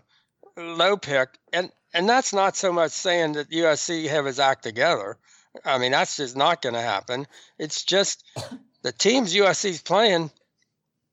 [0.56, 5.16] low pick, and and that's not so much saying that USC have his act together.
[5.64, 7.26] I mean, that's just not going to happen.
[7.58, 8.24] It's just
[8.82, 10.30] the teams USC's playing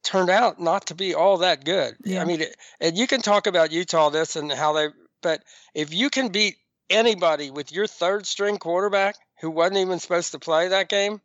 [0.04, 1.96] turned out not to be all that good.
[2.04, 2.22] Yeah.
[2.22, 2.44] I mean,
[2.80, 4.88] and you can talk about Utah this and how they
[5.22, 6.58] but if you can beat
[6.90, 11.22] anybody with your third string quarterback who wasn't even supposed to play that game,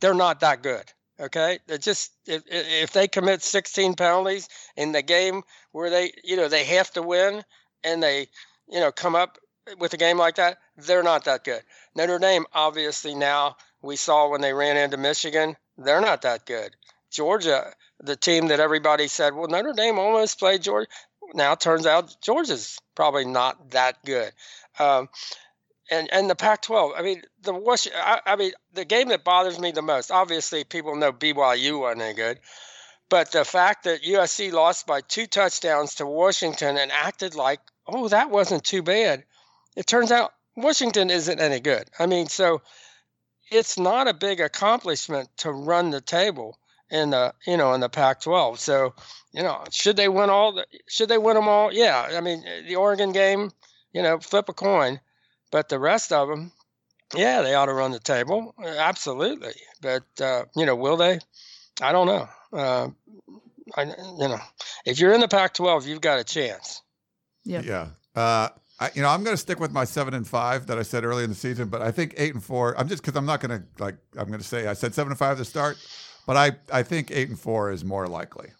[0.00, 0.84] they're not that good.
[1.20, 6.36] Okay, they just if if they commit 16 penalties in the game where they you
[6.36, 7.44] know they have to win
[7.84, 8.28] and they
[8.68, 9.36] you know come up
[9.78, 11.62] with a game like that, they're not that good.
[11.94, 16.74] Notre Dame obviously now we saw when they ran into Michigan, they're not that good.
[17.10, 20.88] Georgia, the team that everybody said, well, Notre Dame almost played Georgia
[21.34, 24.32] now turns out Georgia's probably not that good.
[24.78, 25.08] Um,
[25.90, 26.92] and and the Pac-12.
[26.96, 27.52] I mean, the
[27.96, 30.10] I, I, mean, the game that bothers me the most.
[30.10, 32.38] Obviously, people know BYU wasn't any good,
[33.08, 38.08] but the fact that USC lost by two touchdowns to Washington and acted like, oh,
[38.08, 39.24] that wasn't too bad.
[39.76, 41.90] It turns out Washington isn't any good.
[41.98, 42.62] I mean, so
[43.50, 46.56] it's not a big accomplishment to run the table
[46.90, 48.58] in the you know in the Pac-12.
[48.58, 48.94] So
[49.32, 50.52] you know, should they win all?
[50.52, 51.72] The, should they win them all?
[51.72, 52.08] Yeah.
[52.16, 53.52] I mean, the Oregon game,
[53.92, 54.98] you know, flip a coin,
[55.52, 56.50] but the rest of them,
[57.14, 58.54] Yeah, they ought to run the table.
[58.64, 59.52] Absolutely.
[59.80, 61.18] But, uh, you know, will they?
[61.82, 62.28] I don't know.
[62.52, 62.88] Uh,
[63.76, 64.38] I, you know,
[64.84, 66.82] if you're in the Pac-12, you've got a chance.
[67.44, 67.64] Yep.
[67.64, 67.88] Yeah.
[68.14, 68.48] Uh,
[68.78, 71.04] I, you know, I'm going to stick with my seven and five that I said
[71.04, 72.78] early in the season, but I think eight and four.
[72.78, 73.96] I'm just because I'm not going to like.
[74.16, 75.76] I'm going to say I said seven and five to start,
[76.26, 78.50] but I I think eight and four is more likely.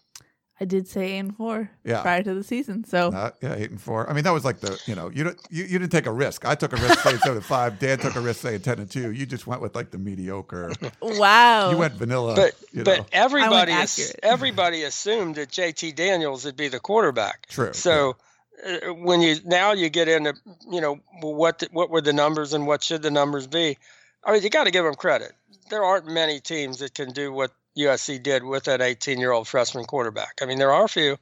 [0.59, 2.03] I did say eight and four Yeah.
[2.03, 2.83] prior to the season.
[2.83, 4.07] So Uh, yeah, eight and four.
[4.07, 6.11] I mean, that was like the you know you don't you, you didn't take a
[6.11, 6.45] risk.
[6.45, 7.79] I took a risk saying seven and five.
[7.79, 9.11] Dan took a risk saying ten and two.
[9.11, 10.71] You just went with like the mediocre.
[11.01, 11.71] wow.
[11.71, 12.35] You went vanilla.
[12.35, 13.05] But you but know.
[13.11, 14.19] everybody I ass- accurate.
[14.23, 17.47] everybody assumed that JT Daniels would be the quarterback.
[17.47, 18.17] True, So
[18.63, 20.35] uh, when you now you get into
[20.69, 23.79] you know well, what the, what were the numbers and what should the numbers be?
[24.23, 25.33] I mean, you got to give them credit.
[25.69, 29.47] There aren't many teams that can do what USC did with an 18 year old
[29.47, 30.39] freshman quarterback.
[30.41, 31.17] I mean, there are a few.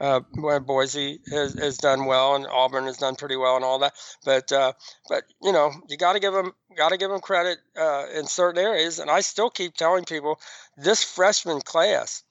[0.00, 3.94] Uh, Boise has, has done well, and Auburn has done pretty well, and all that.
[4.24, 4.72] But uh,
[5.08, 8.26] but you know, you got to give them got to give them credit uh, in
[8.26, 8.98] certain areas.
[8.98, 10.40] And I still keep telling people
[10.76, 12.24] this freshman class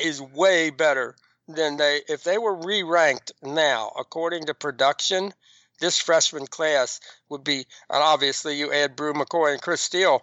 [0.00, 1.14] is way better
[1.48, 5.32] than they if they were re-ranked now according to production.
[5.78, 10.22] This freshman class would be, and obviously you add Bru McCoy and Chris Steele,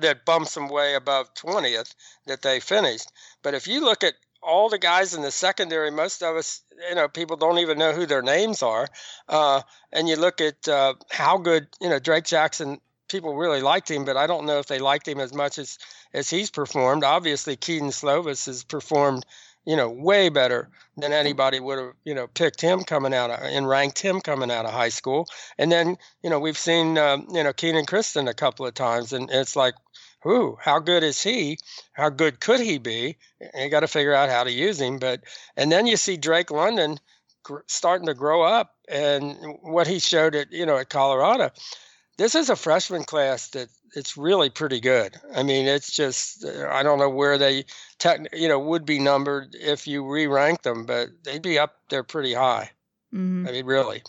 [0.00, 1.94] that bumps them way above 20th
[2.26, 3.10] that they finished.
[3.42, 6.94] But if you look at all the guys in the secondary, most of us, you
[6.94, 8.88] know, people don't even know who their names are.
[9.28, 9.62] Uh,
[9.92, 14.04] and you look at uh, how good, you know, Drake Jackson, people really liked him,
[14.04, 15.78] but I don't know if they liked him as much as,
[16.12, 17.04] as he's performed.
[17.04, 19.24] Obviously, Kedon Slovis has performed,
[19.66, 23.40] you know, way better than anybody would have, you know, picked him coming out of,
[23.42, 25.26] and ranked him coming out of high school.
[25.58, 29.12] And then, you know, we've seen, um, you know, Kenan Christon a couple of times,
[29.12, 29.74] and it's like,
[30.26, 31.58] Ooh, how good is he?
[31.92, 33.16] How good could he be?
[33.40, 34.98] And you got to figure out how to use him.
[34.98, 35.22] But
[35.56, 36.98] and then you see Drake London
[37.44, 41.50] gr- starting to grow up, and what he showed at you know at Colorado.
[42.18, 45.16] This is a freshman class that it's really pretty good.
[45.34, 47.64] I mean, it's just I don't know where they
[47.98, 52.02] tech, you know would be numbered if you re-rank them, but they'd be up there
[52.02, 52.70] pretty high.
[53.12, 53.48] Mhm.
[53.48, 54.02] I mean, really.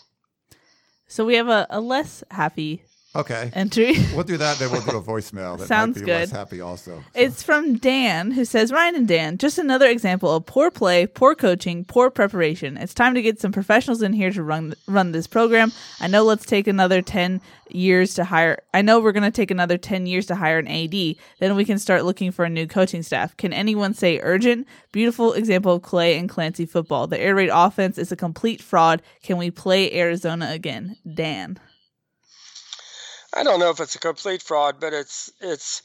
[1.08, 2.84] So we have a, a less happy
[3.18, 3.52] okay.
[3.54, 3.96] entry.
[4.14, 4.58] We'll do that.
[4.58, 5.60] Then we'll do a voicemail.
[5.60, 6.38] That Sounds might be less good.
[6.38, 7.04] happy also.
[7.14, 11.36] It's from Dan, who says, Ryan and Dan, just another example of poor play, poor
[11.36, 12.78] coaching, poor preparation.
[12.78, 15.72] It's time to get some professionals in here to run run this program.
[16.00, 18.60] I know let's take another 10 years to hire.
[18.74, 21.16] I know we're going to take another 10 years to hire an AD.
[21.40, 23.36] Then we can start looking for a new coaching staff.
[23.38, 24.68] Can anyone say urgent?
[24.92, 27.08] Beautiful example of Clay and Clancy football.
[27.08, 29.02] The air raid offense is a complete fraud.
[29.22, 30.98] Can we play Arizona again?
[31.14, 31.60] Dan.
[33.38, 35.84] I don't know if it's a complete fraud, but it's it's.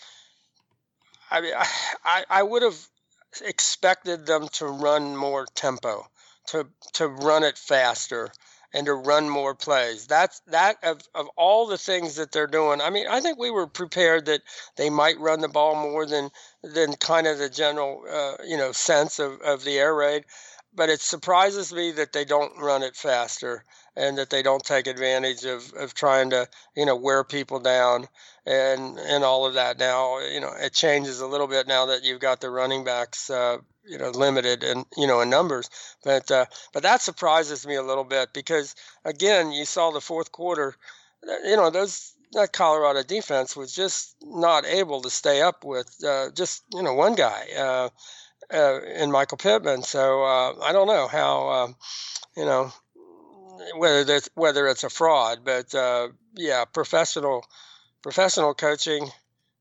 [1.31, 1.53] I mean,
[2.05, 2.79] I I would have
[3.45, 6.07] expected them to run more tempo,
[6.49, 8.33] to to run it faster,
[8.73, 10.07] and to run more plays.
[10.07, 12.81] That's that of of all the things that they're doing.
[12.81, 14.41] I mean, I think we were prepared that
[14.77, 16.31] they might run the ball more than
[16.63, 20.25] than kind of the general uh, you know sense of of the air raid.
[20.75, 23.63] But it surprises me that they don't run it faster
[23.97, 28.09] and that they don't take advantage of, of trying to you know wear people down
[28.47, 29.79] and and all of that.
[29.79, 33.31] Now you know it changes a little bit now that you've got the running backs
[33.31, 35.69] uh, you know limited and you know in numbers.
[36.05, 38.75] But uh, but that surprises me a little bit because
[39.05, 40.75] again you saw the fourth quarter
[41.29, 46.03] uh, you know those that Colorado defense was just not able to stay up with
[46.05, 47.89] uh, just you know one guy uh,
[48.53, 49.83] uh, in Michael Pittman.
[49.83, 51.77] So uh, I don't know how um,
[52.37, 52.73] you know
[53.77, 57.45] whether that's whether it's a fraud, but uh, yeah, professional
[58.03, 59.09] professional coaching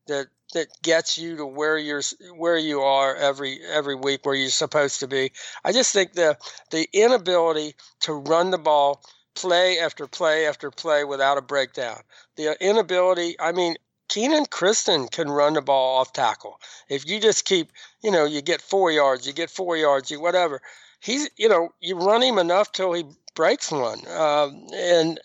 [0.06, 2.02] that that gets you to where you're
[2.36, 5.32] where you are every every week where you're supposed to be.
[5.64, 6.36] I just think the
[6.70, 9.02] the inability to run the ball
[9.34, 12.00] play after play after play without a breakdown.
[12.36, 13.76] The inability, I mean,
[14.08, 16.60] Kenan Christon can run the ball off tackle.
[16.88, 20.20] If you just keep, you know, you get four yards, you get four yards, you
[20.20, 20.60] whatever.
[21.00, 24.00] He's, you know, you run him enough till he breaks one.
[24.08, 25.20] Um, and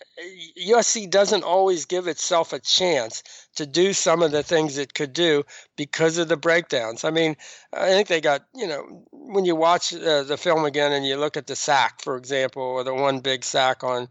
[0.58, 3.22] USC doesn't always give itself a chance
[3.56, 5.44] to do some of the things it could do
[5.76, 7.04] because of the breakdowns.
[7.04, 7.36] I mean,
[7.72, 11.16] I think they got, you know, when you watch uh, the film again and you
[11.16, 14.08] look at the sack, for example, or the one big sack on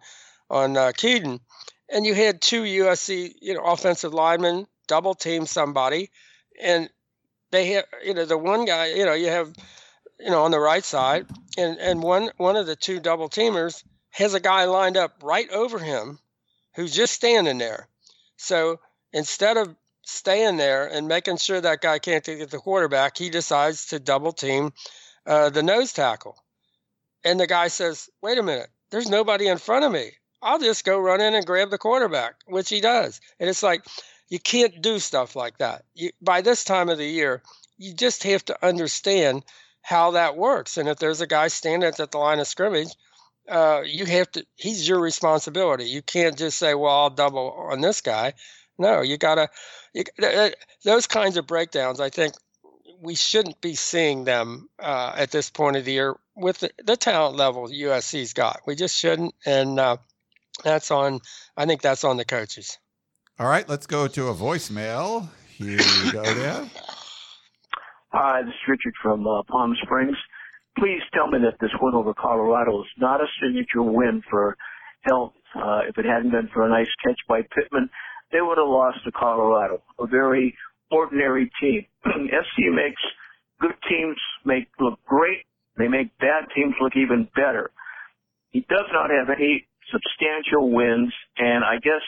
[0.49, 1.41] on uh, Kedon,
[1.89, 6.09] and you had two USC, you know, offensive linemen double team somebody,
[6.61, 6.89] and
[7.51, 9.53] they have, you know, the one guy, you know, you have,
[10.19, 11.27] you know, on the right side,
[11.57, 15.49] and and one one of the two double teamers has a guy lined up right
[15.51, 16.19] over him,
[16.75, 17.87] who's just standing there.
[18.37, 18.79] So
[19.13, 23.87] instead of staying there and making sure that guy can't get the quarterback, he decides
[23.87, 24.73] to double team
[25.25, 26.37] uh, the nose tackle.
[27.23, 30.11] And the guy says, "Wait a minute, there's nobody in front of me.
[30.41, 33.19] I'll just go run in and grab the quarterback, which he does.
[33.39, 33.85] And it's like
[34.29, 35.85] you can't do stuff like that.
[35.93, 37.41] You, by this time of the year,
[37.77, 39.43] you just have to understand
[39.87, 40.75] how that works.
[40.75, 42.89] And if there's a guy standing at the line of scrimmage,
[43.47, 44.45] uh, you have to.
[44.55, 45.85] He's your responsibility.
[45.85, 48.33] You can't just say, "Well, I'll double on this guy."
[48.77, 49.47] No, you gotta.
[49.93, 50.03] You,
[50.83, 52.33] those kinds of breakdowns, I think,
[52.99, 56.97] we shouldn't be seeing them uh, at this point of the year with the, the,
[56.97, 58.63] talent level USC's got.
[58.67, 59.97] We just shouldn't, and uh,
[60.65, 61.21] that's on.
[61.55, 62.77] I think that's on the coaches.
[63.39, 65.29] All right, let's go to a voicemail.
[65.47, 66.69] Here you go, Dan.
[68.19, 70.17] Hi, this is Richard from uh, Palm Springs.
[70.79, 74.57] Please tell me that this win over Colorado is not a signature win for
[75.07, 75.37] Helton.
[75.53, 77.87] Uh, if it hadn't been for a nice catch by Pittman,
[78.31, 80.57] they would have lost to Colorado, a very
[80.89, 81.85] ordinary team.
[82.07, 83.01] SC makes
[83.61, 85.45] good teams make look great.
[85.77, 87.69] They make bad teams look even better.
[88.49, 92.01] He does not have any substantial wins, and I guess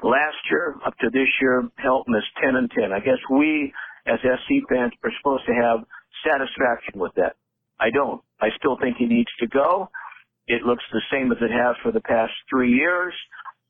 [0.00, 2.92] last year up to this year, Helton is 10 and 10.
[2.92, 3.72] I guess we
[4.08, 5.84] as SC fans are supposed to have
[6.24, 7.36] satisfaction with that.
[7.78, 8.22] I don't.
[8.40, 9.90] I still think he needs to go.
[10.46, 13.14] It looks the same as it has for the past three years.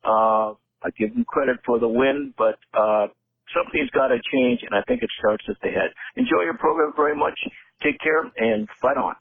[0.04, 3.08] Uh, I give him credit for the win, but uh,
[3.54, 5.90] something's got to change, and I think it starts at the head.
[6.16, 7.38] Enjoy your program very much.
[7.82, 9.14] Take care and fight on.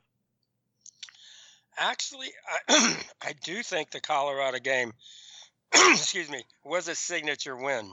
[1.78, 2.30] Actually,
[2.70, 4.94] I, I do think the Colorado game,
[5.74, 7.92] excuse me, was a signature win.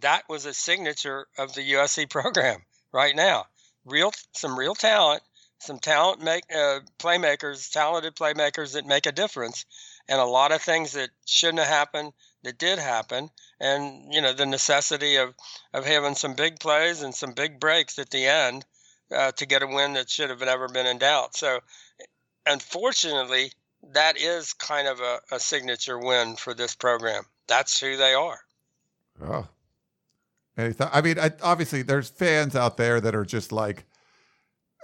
[0.00, 3.46] That was a signature of the USC program right now.
[3.84, 5.22] Real, some real talent,
[5.58, 9.64] some talent make uh, playmakers, talented playmakers that make a difference,
[10.08, 14.32] and a lot of things that shouldn't have happened that did happen, and you know
[14.32, 15.34] the necessity of
[15.72, 18.64] of having some big plays and some big breaks at the end
[19.14, 21.36] uh, to get a win that should have never been in doubt.
[21.36, 21.60] So,
[22.44, 23.52] unfortunately,
[23.92, 27.24] that is kind of a, a signature win for this program.
[27.46, 28.40] That's who they are.
[29.22, 29.46] Oh,
[30.58, 33.84] I mean, I, obviously, there's fans out there that are just like,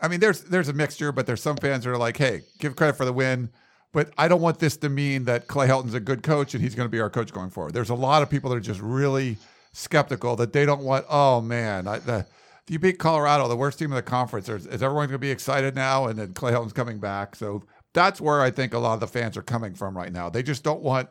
[0.02, 2.76] I mean, there's there's a mixture, but there's some fans that are like, hey, give
[2.76, 3.50] credit for the win.
[3.92, 6.74] But I don't want this to mean that Clay Helton's a good coach and he's
[6.74, 7.74] going to be our coach going forward.
[7.74, 9.36] There's a lot of people that are just really
[9.72, 11.04] skeptical that they don't want.
[11.10, 12.26] Oh man, I, the,
[12.68, 15.74] you beat Colorado, the worst team in the conference, is everyone going to be excited
[15.74, 16.06] now?
[16.06, 19.06] And then Clay Helton's coming back, so that's where I think a lot of the
[19.06, 20.30] fans are coming from right now.
[20.30, 21.10] They just don't want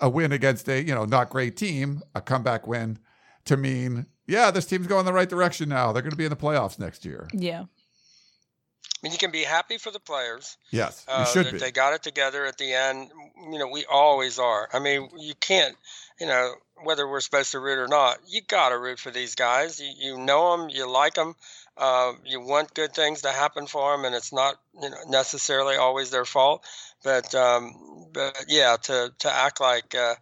[0.00, 2.98] a win against a you know not great team, a comeback win,
[3.46, 5.92] to mean yeah, this team's going the right direction now.
[5.92, 7.28] They're going to be in the playoffs next year.
[7.32, 7.62] Yeah.
[7.62, 10.56] I mean, you can be happy for the players.
[10.70, 11.58] Yes, you uh, should be.
[11.58, 13.10] They got it together at the end.
[13.50, 14.68] You know, we always are.
[14.72, 15.76] I mean, you can't,
[16.18, 19.34] you know, whether we're supposed to root or not, you got to root for these
[19.34, 19.78] guys.
[19.80, 21.34] You, you know them, you like them,
[21.76, 25.76] uh, you want good things to happen for them, and it's not, you know, necessarily
[25.76, 26.64] always their fault.
[27.04, 30.14] But, um, but yeah, to to act like, uh,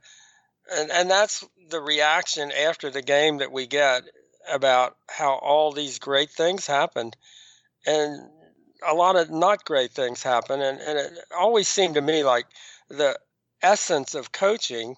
[0.73, 4.05] and and that's the reaction after the game that we get
[4.51, 7.17] about how all these great things happened,
[7.87, 8.29] and
[8.87, 10.61] a lot of not great things happen.
[10.61, 12.47] And, and it always seemed to me like
[12.89, 13.19] the
[13.63, 14.97] essence of coaching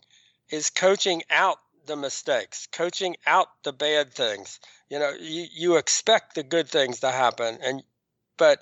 [0.51, 4.61] is coaching out the mistakes, coaching out the bad things.
[4.91, 7.59] You know, you, you expect the good things to happen.
[7.63, 7.83] And,
[8.37, 8.61] but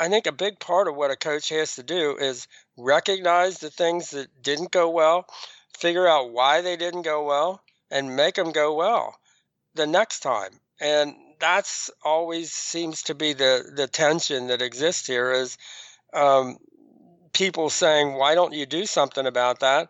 [0.00, 3.70] I think a big part of what a coach has to do is recognize the
[3.70, 5.26] things that didn't go well,
[5.78, 9.18] figure out why they didn't go well, and make them go well
[9.74, 10.60] the next time.
[10.80, 15.56] And that's always seems to be the the tension that exists here is
[16.12, 16.58] um,
[17.32, 19.88] people saying, "Why don't you do something about that?"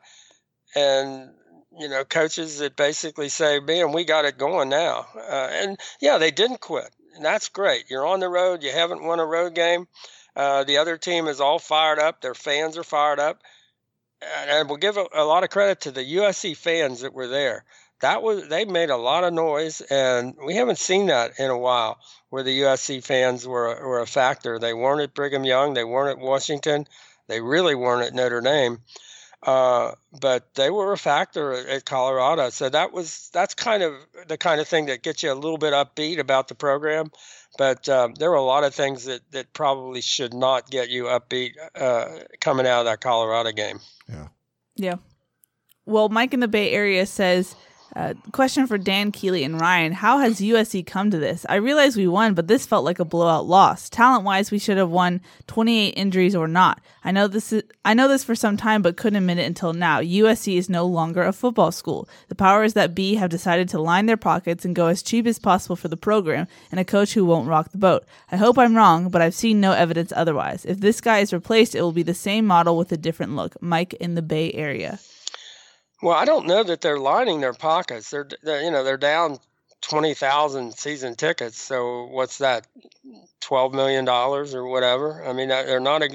[0.74, 1.30] And
[1.78, 6.18] you know, coaches that basically say, "Man, we got it going now." Uh, and yeah,
[6.18, 7.90] they didn't quit, and that's great.
[7.90, 8.62] You're on the road.
[8.62, 9.88] You haven't won a road game.
[10.36, 12.20] Uh, the other team is all fired up.
[12.20, 13.42] Their fans are fired up,
[14.22, 17.64] and, we'll give a, a lot of credit to the USC fans that were there.
[18.00, 21.58] That was they made a lot of noise, and we haven't seen that in a
[21.58, 21.98] while,
[22.30, 24.58] where the USC fans were were a factor.
[24.58, 26.86] They weren't at Brigham Young, they weren't at Washington,
[27.26, 28.78] they really weren't at Notre Dame,
[29.42, 32.50] uh, but they were a factor at Colorado.
[32.50, 33.94] So that was that's kind of
[34.26, 37.10] the kind of thing that gets you a little bit upbeat about the program.
[37.56, 41.04] But um, there were a lot of things that, that probably should not get you
[41.04, 43.80] upbeat uh, coming out of that Colorado game.
[44.08, 44.28] Yeah.
[44.76, 44.96] Yeah.
[45.86, 47.56] Well, Mike in the Bay Area says
[47.96, 51.46] Uh, question for Dan Keely and Ryan: How has USC come to this?
[51.48, 53.88] I realize we won, but this felt like a blowout loss.
[53.88, 56.80] Talent-wise, we should have won 28 injuries or not.
[57.02, 59.72] I know this is I know this for some time, but couldn't admit it until
[59.72, 60.00] now.
[60.00, 62.08] USC is no longer a football school.
[62.28, 65.38] The powers that be have decided to line their pockets and go as cheap as
[65.38, 68.04] possible for the program, and a coach who won't rock the boat.
[68.30, 70.64] I hope I'm wrong, but I've seen no evidence otherwise.
[70.66, 73.60] If this guy is replaced, it will be the same model with a different look.
[73.62, 74.98] Mike in the Bay Area.
[76.02, 78.10] Well, I don't know that they're lining their pockets.
[78.10, 79.38] They're, they're you know they're down
[79.80, 81.60] twenty thousand season tickets.
[81.60, 82.66] So what's that?
[83.40, 85.24] Twelve million dollars or whatever.
[85.26, 86.10] I mean, they're not a,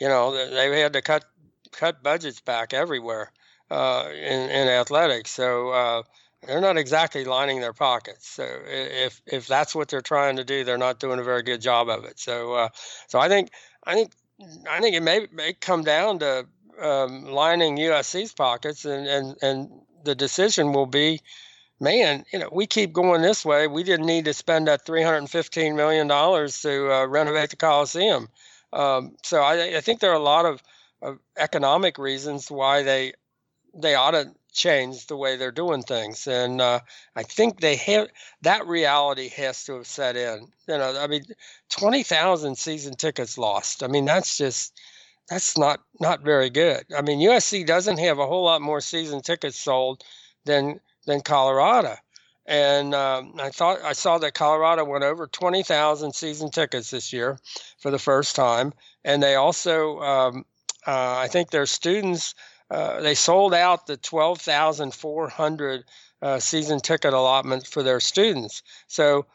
[0.00, 1.24] you know, they've had to cut
[1.72, 3.32] cut budgets back everywhere
[3.70, 5.30] uh, in in athletics.
[5.32, 6.02] So uh,
[6.46, 8.28] they're not exactly lining their pockets.
[8.28, 11.60] So if if that's what they're trying to do, they're not doing a very good
[11.60, 12.20] job of it.
[12.20, 12.68] So uh,
[13.08, 13.50] so I think
[13.84, 14.12] I think
[14.70, 16.46] I think it may may come down to
[16.80, 19.70] um, lining USC's pockets, and, and and
[20.04, 21.20] the decision will be,
[21.80, 23.66] man, you know, we keep going this way.
[23.66, 28.28] We didn't need to spend that 315 million dollars to uh, renovate the Coliseum.
[28.72, 30.60] Um, so I, I, think there are a lot of,
[31.00, 33.12] of economic reasons why they
[33.72, 36.80] they ought to change the way they're doing things, and uh,
[37.14, 38.08] I think they have
[38.42, 40.48] that reality has to have set in.
[40.68, 41.24] You know, I mean,
[41.70, 43.82] 20,000 season tickets lost.
[43.82, 44.72] I mean, that's just
[45.28, 46.84] that's not not very good.
[46.96, 50.02] I mean, USC doesn't have a whole lot more season tickets sold
[50.44, 51.96] than than Colorado,
[52.46, 57.12] and um, I thought I saw that Colorado went over twenty thousand season tickets this
[57.12, 57.38] year
[57.78, 58.72] for the first time,
[59.04, 60.44] and they also um,
[60.86, 62.34] uh, I think their students
[62.70, 65.84] uh, they sold out the twelve thousand four hundred
[66.20, 68.62] uh, season ticket allotment for their students.
[68.88, 69.26] So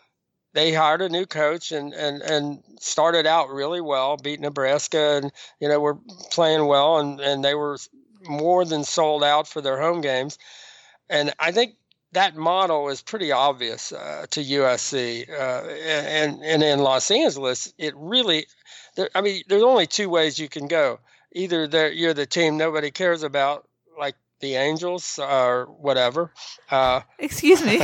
[0.53, 5.31] they hired a new coach and, and, and started out really well, beat Nebraska, and
[5.59, 5.97] you know were
[6.31, 7.77] playing well, and, and they were
[8.27, 10.37] more than sold out for their home games.
[11.09, 11.75] And I think
[12.11, 17.93] that model is pretty obvious uh, to USC, uh, and and in Los Angeles, it
[17.95, 18.47] really,
[18.95, 20.99] there, I mean, there's only two ways you can go.
[21.31, 23.67] Either you're the team nobody cares about,
[23.99, 26.31] like the Angels or whatever.
[26.69, 27.81] Uh, Excuse me.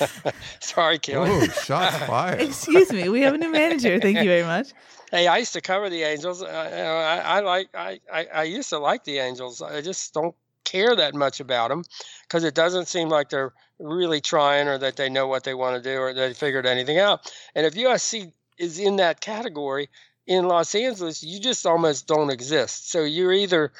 [0.60, 1.30] sorry, Kelly.
[1.30, 2.40] Ooh, shots fired.
[2.40, 3.08] Excuse me.
[3.08, 4.00] We have a new manager.
[4.00, 4.72] Thank you very much.
[5.10, 6.42] Hey, I used to cover the Angels.
[6.42, 7.68] Uh, I, I, like.
[7.74, 9.62] I, I, I used to like the Angels.
[9.62, 10.34] I just don't
[10.64, 11.82] care that much about them
[12.22, 15.82] because it doesn't seem like they're really trying or that they know what they want
[15.82, 17.32] to do or they figured anything out.
[17.54, 19.88] And if USC is in that category
[20.26, 22.90] in Los Angeles, you just almost don't exist.
[22.90, 23.72] So you're either,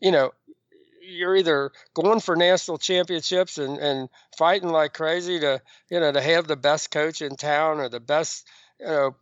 [0.00, 0.32] you know,
[1.06, 6.20] you're either going for national championships and, and fighting like crazy to you know to
[6.20, 8.46] have the best coach in town or the best
[8.80, 9.16] you know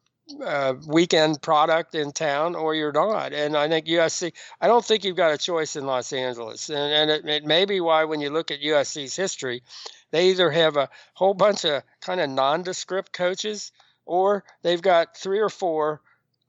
[0.45, 3.33] uh, weekend product in town or you're not.
[3.33, 6.71] And I think USC, I don't think you've got a choice in Los Angeles.
[6.71, 9.63] And, and it, it may be why when you look at USC's history,
[10.11, 13.73] they either have a whole bunch of kind of nondescript coaches
[14.07, 16.01] or they've got three or four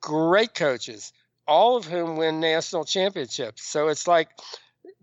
[0.02, 1.14] great coaches,
[1.48, 3.64] all of whom win national championships.
[3.64, 4.30] So it's like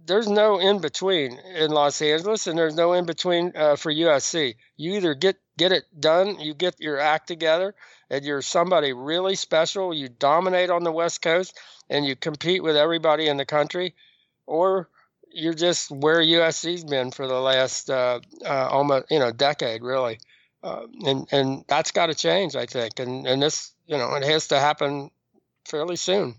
[0.07, 4.57] there's no in between in Los Angeles, and there's no in between uh, for USC.
[4.77, 7.75] You either get get it done, you get your act together,
[8.09, 9.93] and you're somebody really special.
[9.95, 13.95] You dominate on the West Coast, and you compete with everybody in the country,
[14.47, 14.89] or
[15.33, 20.19] you're just where USC's been for the last uh, uh, almost you know decade, really.
[20.63, 22.99] Uh, and and that's got to change, I think.
[22.99, 25.11] And and this, you know, it has to happen
[25.65, 26.35] fairly soon.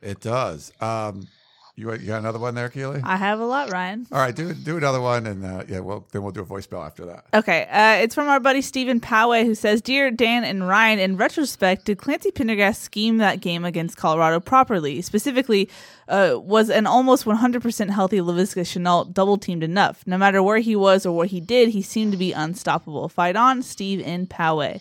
[0.00, 0.72] It does.
[0.80, 1.28] Um,
[1.76, 3.00] you, you got another one there, Keely?
[3.02, 4.06] I have a lot, Ryan.
[4.12, 6.86] All right, do do another one, and uh, yeah, well, then we'll do a voicemail
[6.86, 7.24] after that.
[7.34, 11.16] Okay, uh, it's from our buddy Stephen Poway, who says, "Dear Dan and Ryan, in
[11.16, 15.02] retrospect, did Clancy Pendergast scheme that game against Colorado properly?
[15.02, 15.68] Specifically,
[16.06, 20.06] uh, was an almost 100% healthy Laviska Shenault double teamed enough?
[20.06, 23.08] No matter where he was or what he did, he seemed to be unstoppable.
[23.08, 24.80] Fight on, Steve in Poway."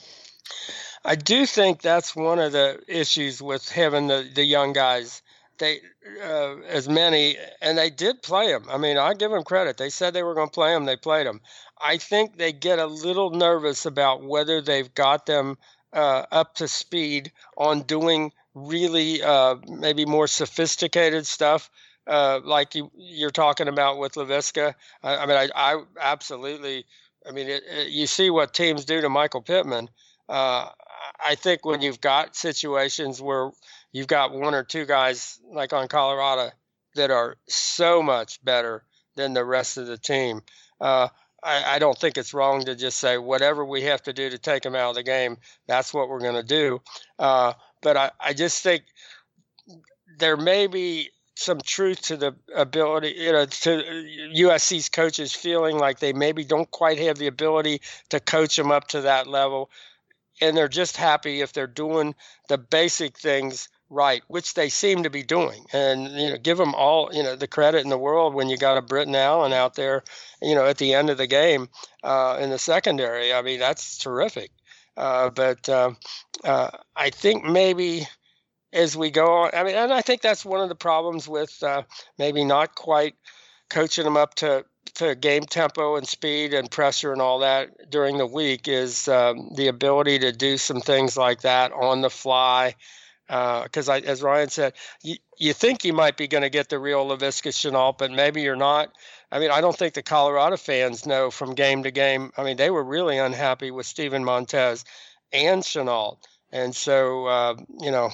[1.06, 5.22] I do think that's one of the issues with having the, the young guys
[5.64, 5.80] they
[6.22, 8.66] uh, as many, and they did play them.
[8.70, 9.78] I mean, I give them credit.
[9.78, 10.86] They said they were going to play them.
[10.86, 11.40] They played them.
[11.82, 15.58] I think they get a little nervous about whether they've got them
[15.94, 21.70] uh, up to speed on doing really uh, maybe more sophisticated stuff.
[22.06, 24.76] Uh, like you, you're talking about with Laviska.
[25.04, 26.86] I, I mean, I, I, absolutely.
[27.28, 29.90] I mean, it, it, you see what teams do to Michael Pittman.
[30.28, 30.68] Uh,
[31.26, 33.52] I think when you've got situations where
[33.94, 36.52] you've got one or two guys like on Colorado
[36.96, 38.84] that are so much better
[39.16, 40.42] than the rest of the team.
[40.82, 41.08] Uh,
[41.42, 44.38] I, I, don't think it's wrong to just say whatever we have to do to
[44.38, 45.38] take them out of the game,
[45.68, 46.82] that's what we're going to do.
[47.20, 48.84] Uh, but I, I just think
[50.18, 56.00] there may be some truth to the ability, you know, to USC's coaches feeling like
[56.00, 59.70] they maybe don't quite have the ability to coach them up to that level,
[60.42, 62.16] and they're just happy if they're doing
[62.50, 65.66] the basic things right, which they seem to be doing.
[65.72, 68.58] And you know, give them all you know the credit in the world when you
[68.58, 70.04] got a Britton Allen out there,
[70.42, 71.70] you know, at the end of the game
[72.04, 73.34] uh, in the secondary.
[73.34, 74.52] I mean, that's terrific.
[74.98, 75.92] Uh, but uh,
[76.44, 78.08] uh I think maybe
[78.74, 81.62] as we go on, I mean, and I think that's one of the problems with
[81.64, 81.84] uh,
[82.18, 83.16] maybe not quite
[83.70, 84.66] coaching them up to
[84.96, 89.50] to game tempo and speed and pressure and all that during the week is um,
[89.56, 92.76] the ability to do some things like that on the fly
[93.28, 96.80] because uh, as Ryan said, you, you think you might be going to get the
[96.80, 98.92] real Laviska Shenault, but maybe you're not.
[99.32, 102.32] I mean, I don't think the Colorado fans know from game to game.
[102.38, 104.86] I mean, they were really unhappy with Steven Montez
[105.32, 106.18] and Shenault.
[106.52, 108.12] And so, uh, you know,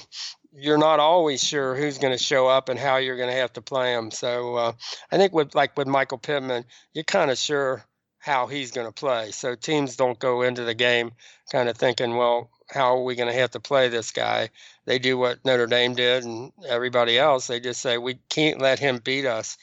[0.53, 3.53] you're not always sure who's going to show up and how you're going to have
[3.53, 4.11] to play them.
[4.11, 4.71] So uh,
[5.11, 7.83] I think with like with Michael Pittman, you're kind of sure
[8.19, 9.31] how he's going to play.
[9.31, 11.11] So teams don't go into the game
[11.51, 14.49] kind of thinking, well, how are we going to have to play this guy?
[14.85, 17.47] They do what Notre Dame did and everybody else.
[17.47, 19.57] They just say we can't let him beat us.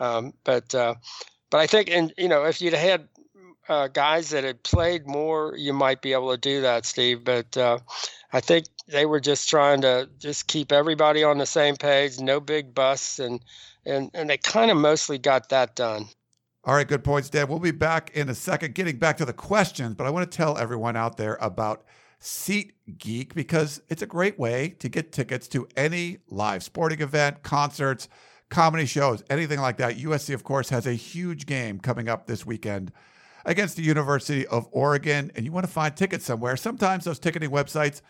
[0.00, 0.94] Um, but uh,
[1.50, 3.08] but I think, and you know, if you'd had
[3.68, 7.24] uh, guys that had played more, you might be able to do that, Steve.
[7.24, 7.78] But uh,
[8.32, 12.40] I think they were just trying to just keep everybody on the same page, no
[12.40, 13.40] big busts, and
[13.84, 16.06] and and they kind of mostly got that done.
[16.64, 17.48] All right, good points, Dad.
[17.48, 20.36] We'll be back in a second, getting back to the questions, but I want to
[20.36, 21.84] tell everyone out there about
[22.22, 28.08] SeatGeek because it's a great way to get tickets to any live sporting event, concerts,
[28.48, 29.98] comedy shows, anything like that.
[29.98, 32.92] USC, of course, has a huge game coming up this weekend
[33.44, 36.56] against the University of Oregon, and you want to find tickets somewhere.
[36.56, 38.00] Sometimes those ticketing websites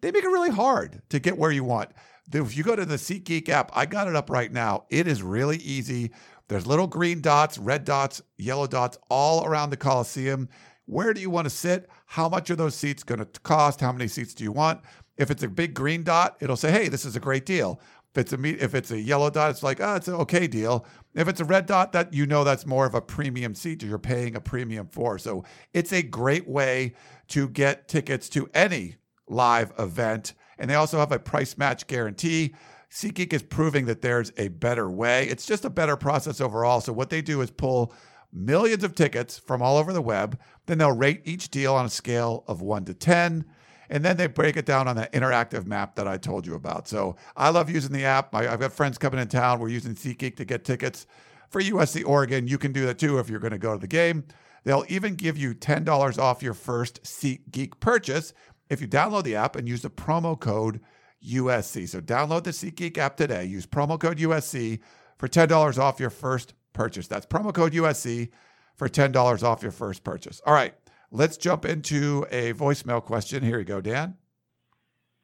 [0.00, 1.90] they make it really hard to get where you want.
[2.32, 4.84] If you go to the SeatGeek app, I got it up right now.
[4.90, 6.10] It is really easy.
[6.48, 10.48] There's little green dots, red dots, yellow dots all around the Coliseum.
[10.86, 11.88] Where do you want to sit?
[12.06, 13.80] How much are those seats going to cost?
[13.80, 14.80] How many seats do you want?
[15.16, 17.80] If it's a big green dot, it'll say, "Hey, this is a great deal."
[18.14, 20.86] If it's a if it's a yellow dot, it's like, "Oh, it's an okay deal."
[21.14, 23.98] If it's a red dot, that you know that's more of a premium seat you're
[23.98, 25.18] paying a premium for.
[25.18, 26.94] So it's a great way
[27.28, 28.96] to get tickets to any
[29.28, 30.34] live event.
[30.58, 32.54] And they also have a price match guarantee.
[32.90, 35.26] SeatGeek is proving that there's a better way.
[35.28, 36.80] It's just a better process overall.
[36.80, 37.92] So what they do is pull
[38.32, 40.38] millions of tickets from all over the web.
[40.66, 43.44] Then they'll rate each deal on a scale of one to 10.
[43.88, 46.88] And then they break it down on that interactive map that I told you about.
[46.88, 48.34] So I love using the app.
[48.34, 49.60] I, have got friends coming in town.
[49.60, 51.06] We're using SeatGeek to get tickets
[51.50, 52.48] for USC Oregon.
[52.48, 54.24] You can do that too if you're going to go to the game.
[54.64, 58.34] They'll even give you $10 off your first SeatGeek purchase
[58.68, 60.80] if you download the app and use the promo code
[61.24, 61.88] USC.
[61.88, 63.44] So download the SeatGeek app today.
[63.44, 64.80] Use promo code USC
[65.18, 67.08] for $10 off your first purchase.
[67.08, 68.28] That's promo code USC
[68.76, 70.40] for $10 off your first purchase.
[70.46, 70.74] All right,
[71.10, 73.42] let's jump into a voicemail question.
[73.42, 74.14] Here you go, Dan.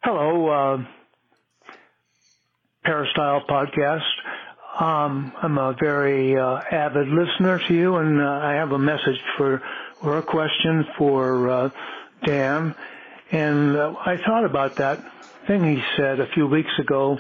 [0.03, 0.85] Hello, uh,
[2.85, 4.03] Peristyle Podcast.
[4.81, 9.21] Um, I'm a very uh, avid listener to you, and uh, I have a message
[9.37, 9.63] for
[10.03, 11.71] or a question for uh,
[12.25, 12.75] Dan.
[13.31, 15.05] And uh, I thought about that
[15.47, 17.19] thing he said a few weeks ago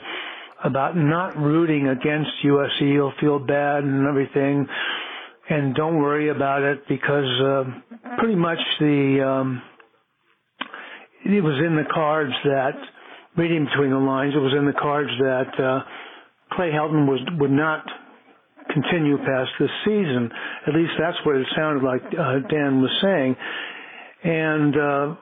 [0.64, 2.80] about not rooting against USC.
[2.92, 4.66] You'll feel bad and everything.
[5.48, 7.64] And don't worry about it because uh,
[8.18, 9.62] pretty much the um,
[11.24, 12.72] it was in the cards that
[13.36, 15.80] reading between the lines, it was in the cards that uh,
[16.52, 17.84] Clay Helton was would not
[18.72, 20.30] continue past this season.
[20.66, 23.36] At least that's what it sounded like uh, Dan was saying.
[24.24, 25.14] And uh,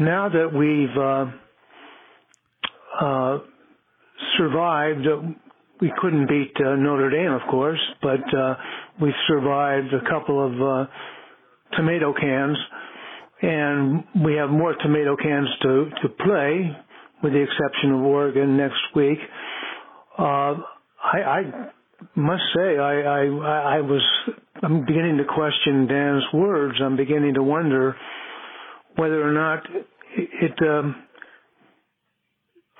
[0.00, 1.26] now that we've uh,
[3.04, 3.38] uh,
[4.40, 5.20] survived, uh,
[5.80, 8.54] we couldn't beat uh, Notre Dame, of course, but uh,
[9.00, 10.90] we survived a couple of uh,
[11.76, 12.56] tomato cans,
[13.42, 16.70] and we have more tomato cans to to play,
[17.22, 19.18] with the exception of Oregon next week.
[20.18, 20.54] Uh,
[21.02, 21.42] I, I
[22.14, 24.02] must say, I, I I was
[24.62, 26.74] I'm beginning to question Dan's words.
[26.82, 27.96] I'm beginning to wonder
[28.96, 29.62] whether or not
[30.16, 30.96] it, um,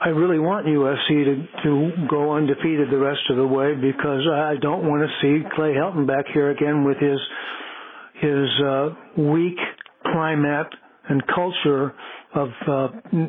[0.02, 4.54] I really want USC to, to go undefeated the rest of the way because I
[4.60, 7.18] don't want to see Clay Helton back here again with his
[8.20, 8.88] his uh,
[9.18, 9.58] weak
[10.12, 10.68] climate
[11.08, 11.94] and culture
[12.34, 12.88] of uh,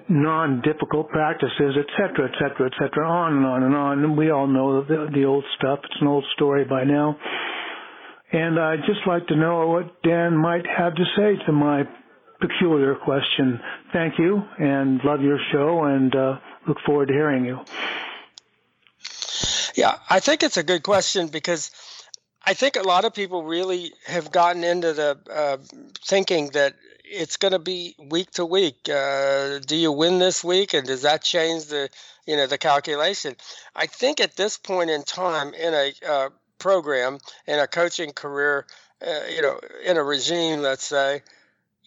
[0.09, 4.03] non-difficult practices, et cetera, et cetera, et cetera, on and on and on.
[4.03, 5.79] And we all know the, the old stuff.
[5.83, 7.17] It's an old story by now.
[8.31, 11.83] And I'd just like to know what Dan might have to say to my
[12.39, 13.59] peculiar question.
[13.93, 16.35] Thank you and love your show and uh,
[16.67, 17.59] look forward to hearing you.
[19.75, 21.71] Yeah, I think it's a good question because
[22.45, 25.57] I think a lot of people really have gotten into the uh,
[26.05, 28.89] thinking that it's going to be week to week.
[28.89, 31.89] Uh, do you win this week, and does that change the
[32.25, 33.35] you know the calculation?
[33.75, 38.65] I think at this point in time in a uh, program in a coaching career,
[39.05, 41.21] uh, you know, in a regime, let's say,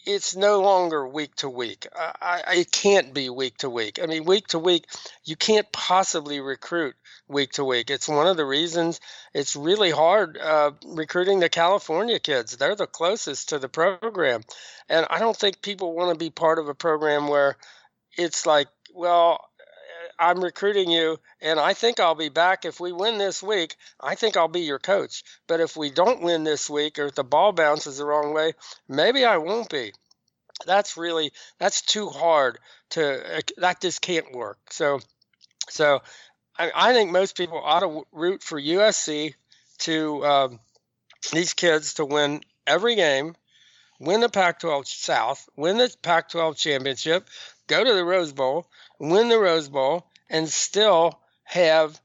[0.05, 1.87] it's no longer week to week.
[1.95, 3.99] I, I, it can't be week to week.
[4.01, 4.85] I mean, week to week,
[5.23, 6.95] you can't possibly recruit
[7.27, 7.89] week to week.
[7.89, 8.99] It's one of the reasons
[9.33, 12.55] it's really hard uh, recruiting the California kids.
[12.55, 14.43] They're the closest to the program.
[14.89, 17.57] And I don't think people want to be part of a program where
[18.17, 19.49] it's like, well,
[20.17, 23.75] I'm recruiting you, and I think I'll be back if we win this week.
[23.99, 25.23] I think I'll be your coach.
[25.47, 28.53] But if we don't win this week, or if the ball bounces the wrong way,
[28.87, 29.91] maybe I won't be.
[30.65, 32.59] That's really that's too hard
[32.91, 34.57] to that just can't work.
[34.69, 35.01] So,
[35.67, 36.01] so
[36.57, 39.33] I, I think most people ought to root for USC
[39.79, 40.59] to um,
[41.33, 43.35] these kids to win every game,
[43.99, 47.27] win the Pac-12 South, win the Pac-12 championship,
[47.67, 48.67] go to the Rose Bowl,
[48.99, 51.99] win the Rose Bowl, and still have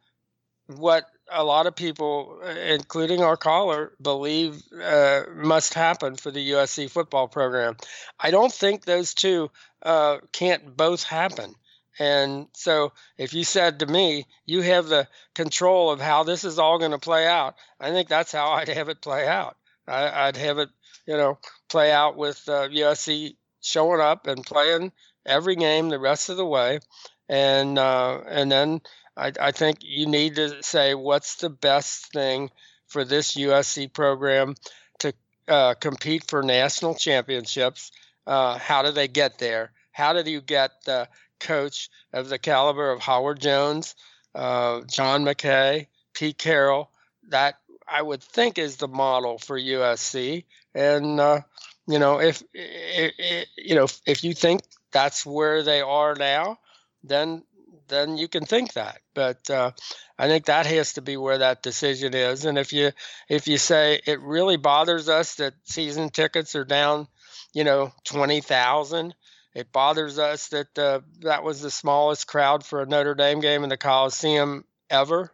[0.67, 6.91] what a lot of people, including our caller, believe uh, must happen for the USC
[6.91, 7.77] football program.
[8.19, 9.51] I don't think those two
[9.83, 11.55] uh, can't both happen.
[11.99, 16.59] And so, if you said to me, you have the control of how this is
[16.59, 19.57] all going to play out, I think that's how I'd have it play out.
[19.87, 20.71] I, would have it,
[21.07, 21.39] you know,
[21.69, 24.93] play out with uh, USC showing up and playing
[25.27, 26.81] every game the rest of the way,
[27.29, 28.81] and uh, and then
[29.17, 32.51] I, I think you need to say what's the best thing
[32.87, 34.55] for this USC program
[35.01, 35.13] to
[35.49, 37.93] uh, compete for national championships.
[38.27, 39.73] Uh, how do they get there?
[39.93, 41.09] How did you get the
[41.39, 43.95] coach of the caliber of Howard Jones,
[44.35, 46.91] uh, John McKay, Pete Carroll?
[47.29, 47.57] That
[47.87, 50.45] I would think is the model for USC.
[50.75, 51.41] And uh,
[51.87, 54.63] you know, if, if, you know if you think
[54.93, 56.59] that's where they are now,
[57.05, 57.45] then
[57.89, 59.01] then you can think that.
[59.15, 59.73] But uh,
[60.19, 62.45] I think that has to be where that decision is.
[62.45, 62.93] And if you
[63.29, 67.09] if you say it really bothers us that season tickets are down,
[67.53, 69.15] you know, twenty thousand.
[69.53, 73.65] It bothers us that uh, that was the smallest crowd for a Notre Dame game
[73.65, 75.33] in the Coliseum ever.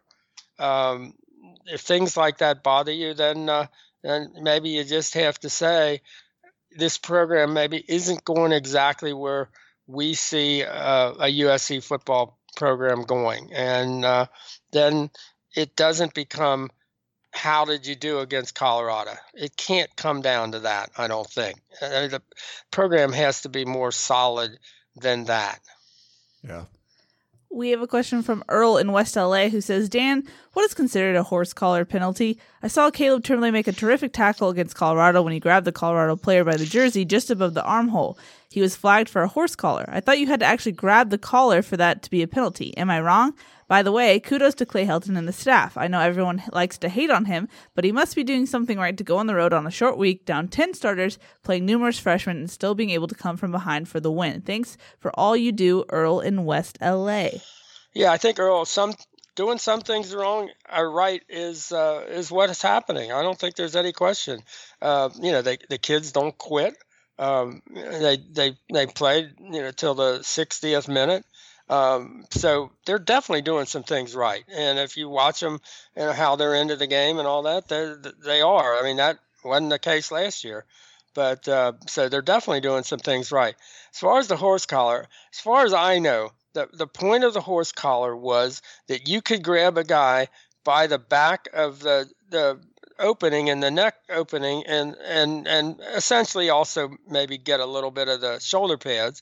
[0.57, 1.13] Um,
[1.67, 3.67] if things like that bother you, then uh,
[4.03, 6.01] then maybe you just have to say
[6.77, 9.49] this program maybe isn't going exactly where
[9.87, 14.25] we see uh, a USC football program going, and uh,
[14.71, 15.09] then
[15.55, 16.69] it doesn't become
[17.31, 19.11] how did you do against Colorado?
[19.33, 21.59] It can't come down to that, I don't think.
[21.81, 22.21] Uh, the
[22.71, 24.57] program has to be more solid
[24.95, 25.59] than that.
[26.43, 26.65] Yeah.
[27.49, 30.23] We have a question from Earl in West LA who says, Dan,
[30.53, 32.39] what is considered a horse collar penalty?
[32.61, 36.17] I saw Caleb Tremblay make a terrific tackle against Colorado when he grabbed the Colorado
[36.17, 38.19] player by the jersey just above the armhole.
[38.49, 39.85] He was flagged for a horse collar.
[39.87, 42.75] I thought you had to actually grab the collar for that to be a penalty.
[42.77, 43.33] Am I wrong?
[43.67, 45.75] By the way, kudos to Clay Helton and the staff.
[45.77, 48.97] I know everyone likes to hate on him, but he must be doing something right
[48.97, 52.37] to go on the road on a short week, down 10 starters, playing numerous freshmen,
[52.37, 54.41] and still being able to come from behind for the win.
[54.41, 57.29] Thanks for all you do, Earl in West LA.
[57.93, 58.93] Yeah, I think Earl, some
[59.35, 63.11] doing some things wrong or right is uh, is what is happening.
[63.11, 64.39] I don't think there's any question.
[64.81, 66.75] Uh, you know, they, the kids don't quit.
[67.19, 71.25] Um, they they they played you know till the 60th minute.
[71.69, 74.43] Um, so they're definitely doing some things right.
[74.47, 75.59] And if you watch them
[75.95, 77.93] and how they're into the game and all that, they
[78.23, 78.77] they are.
[78.77, 80.65] I mean that wasn't the case last year.
[81.13, 83.55] But uh, so they're definitely doing some things right.
[83.91, 87.33] As far as the horse collar, as far as I know, the the point of
[87.33, 90.27] the horse collar was that you could grab a guy
[90.63, 92.59] by the back of the the
[92.99, 98.07] opening in the neck opening and and and essentially also maybe get a little bit
[98.07, 99.21] of the shoulder pads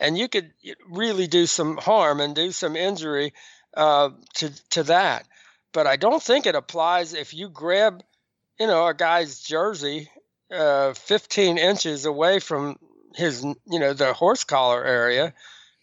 [0.00, 0.52] and you could
[0.88, 3.32] really do some harm and do some injury
[3.74, 5.26] uh, to to that
[5.72, 8.02] but i don't think it applies if you grab
[8.58, 10.08] you know a guy's jersey
[10.50, 12.76] uh, 15 inches away from
[13.14, 15.34] his you know the horse collar area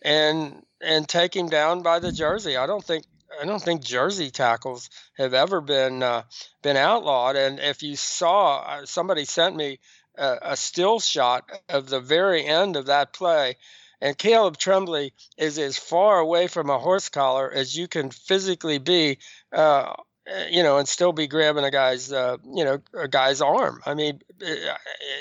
[0.04, 3.06] and and take him down by the jersey i don't think
[3.42, 6.24] I don't think jersey tackles have ever been uh,
[6.62, 7.36] been outlawed.
[7.36, 9.80] And if you saw, uh, somebody sent me
[10.18, 13.58] a, a, still shot of the very end of that play,
[14.02, 18.78] and Caleb Tremblay is as far away from a horse collar as you can physically
[18.78, 19.18] be.
[19.52, 19.94] Uh,
[20.28, 23.80] uh, you know, and still be grabbing a guy's, uh, you know, a guy's arm.
[23.86, 24.56] I mean, uh,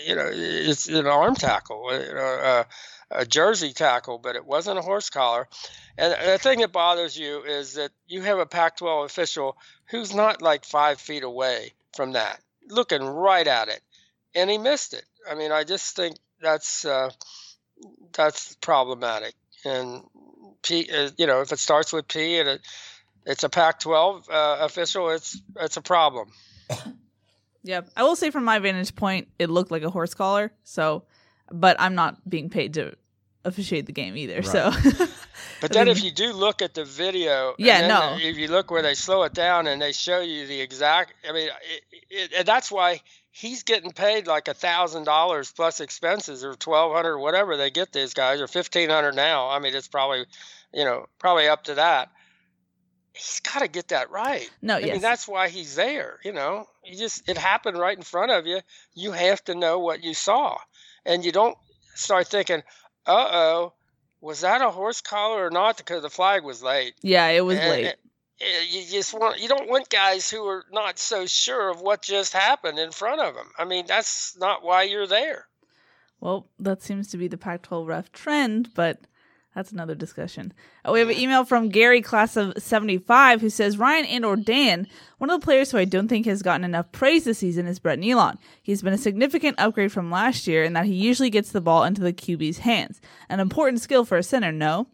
[0.07, 2.65] you know, it's an arm tackle, know,
[3.11, 5.49] a jersey tackle, but it wasn't a horse collar.
[5.97, 9.57] And the thing that bothers you is that you have a Pac 12 official
[9.91, 13.81] who's not like five feet away from that, looking right at it,
[14.35, 15.05] and he missed it.
[15.31, 17.11] I mean, I just think that's uh,
[18.15, 19.35] that's problematic.
[19.65, 20.03] And
[20.63, 22.61] P, uh, you know, if it starts with P and it,
[23.27, 26.31] it's a Pac-12 uh, official, it's it's a problem.
[27.67, 30.53] Yep, I will say from my vantage point, it looked like a horse collar.
[30.65, 31.05] So,
[31.51, 32.95] but I'm not being paid to
[33.45, 34.37] officiate the game either.
[34.37, 34.45] Right.
[34.45, 34.71] So,
[35.63, 38.83] but then if you do look at the video, yeah, no, if you look where
[38.83, 42.47] they slow it down and they show you the exact, I mean, it, it, and
[42.47, 43.01] that's why
[43.35, 47.93] he's getting paid like a thousand dollars plus expenses or twelve hundred, whatever they get
[47.93, 49.49] these guys, or fifteen hundred now.
[49.49, 50.25] I mean, it's probably,
[50.73, 52.11] you know, probably up to that.
[53.13, 54.49] He's got to get that right.
[54.63, 54.93] No, I yes.
[54.93, 56.19] mean that's why he's there.
[56.25, 58.61] You know, you just it happened right in front of you.
[58.95, 60.57] You have to know what you saw,
[61.05, 61.59] and you don't
[61.95, 62.63] start thinking,
[63.07, 63.73] uh oh,
[64.21, 65.77] was that a horse collar or not?
[65.77, 66.95] Because the flag was late.
[67.03, 67.95] Yeah, it was and, late.
[68.41, 72.33] You just want you don't want guys who are not so sure of what just
[72.33, 73.51] happened in front of them.
[73.57, 75.47] I mean, that's not why you're there.
[76.21, 78.99] Well, that seems to be the Pac-12 ref trend, but
[79.55, 80.53] that's another discussion.
[80.85, 84.35] Uh, we have an email from Gary, class of 75, who says Ryan and or
[84.35, 87.67] Dan, one of the players who I don't think has gotten enough praise this season
[87.67, 88.39] is Brett Neilon.
[88.63, 91.85] He's been a significant upgrade from last year in that he usually gets the ball
[91.85, 93.01] into the QB's hands.
[93.29, 94.89] An important skill for a center, no?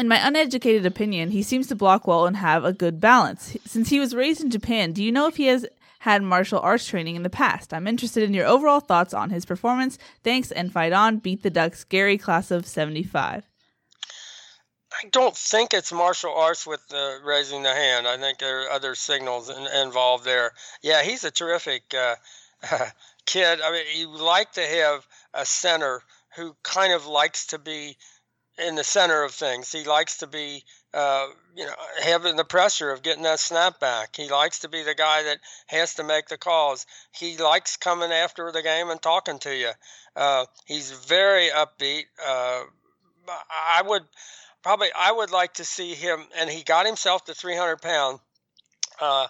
[0.00, 3.54] In my uneducated opinion, he seems to block well and have a good balance.
[3.66, 5.66] Since he was raised in Japan, do you know if he has
[5.98, 7.74] had martial arts training in the past?
[7.74, 9.98] I'm interested in your overall thoughts on his performance.
[10.24, 11.18] Thanks and fight on.
[11.18, 13.44] Beat the Ducks, Gary, class of 75.
[14.90, 18.08] I don't think it's martial arts with the raising the hand.
[18.08, 20.52] I think there are other signals in, involved there.
[20.80, 22.14] Yeah, he's a terrific uh,
[23.26, 23.60] kid.
[23.60, 26.02] I mean, you like to have a center
[26.36, 27.98] who kind of likes to be
[28.66, 29.72] in the center of things.
[29.72, 34.16] He likes to be, uh, you know, having the pressure of getting that snap back.
[34.16, 36.86] He likes to be the guy that has to make the calls.
[37.12, 39.70] He likes coming after the game and talking to you.
[40.14, 42.04] Uh, he's very upbeat.
[42.24, 42.64] Uh,
[43.28, 44.04] I would
[44.62, 48.18] probably I would like to see him, and he got himself to 300 pound,
[49.00, 49.26] uh,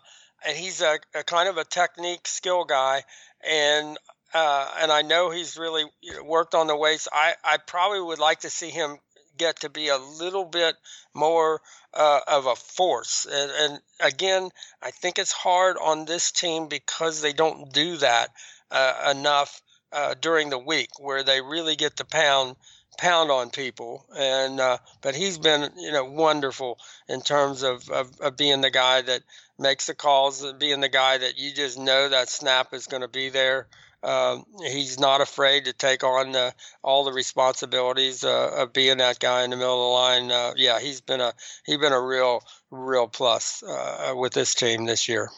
[0.46, 3.02] and he's a, a, kind of a technique skill guy,
[3.46, 3.98] and
[4.32, 5.84] uh, and I know he's really
[6.24, 7.08] worked on the weights.
[7.12, 8.98] I I probably would like to see him
[9.40, 10.76] get to be a little bit
[11.14, 11.62] more
[11.94, 13.26] uh, of a force.
[13.30, 14.50] And, and, again,
[14.82, 18.28] I think it's hard on this team because they don't do that
[18.70, 19.62] uh, enough
[19.92, 22.56] uh, during the week where they really get to pound
[22.98, 24.04] pound on people.
[24.14, 26.78] And uh, but he's been you know wonderful
[27.08, 29.22] in terms of, of, of being the guy that
[29.58, 33.08] makes the calls, being the guy that you just know that snap is going to
[33.08, 33.66] be there.
[34.02, 39.18] Um, he's not afraid to take on uh, all the responsibilities uh, of being that
[39.18, 40.32] guy in the middle of the line.
[40.32, 41.32] Uh, yeah, he's been a
[41.66, 45.30] he's been a real real plus uh, with this team this year.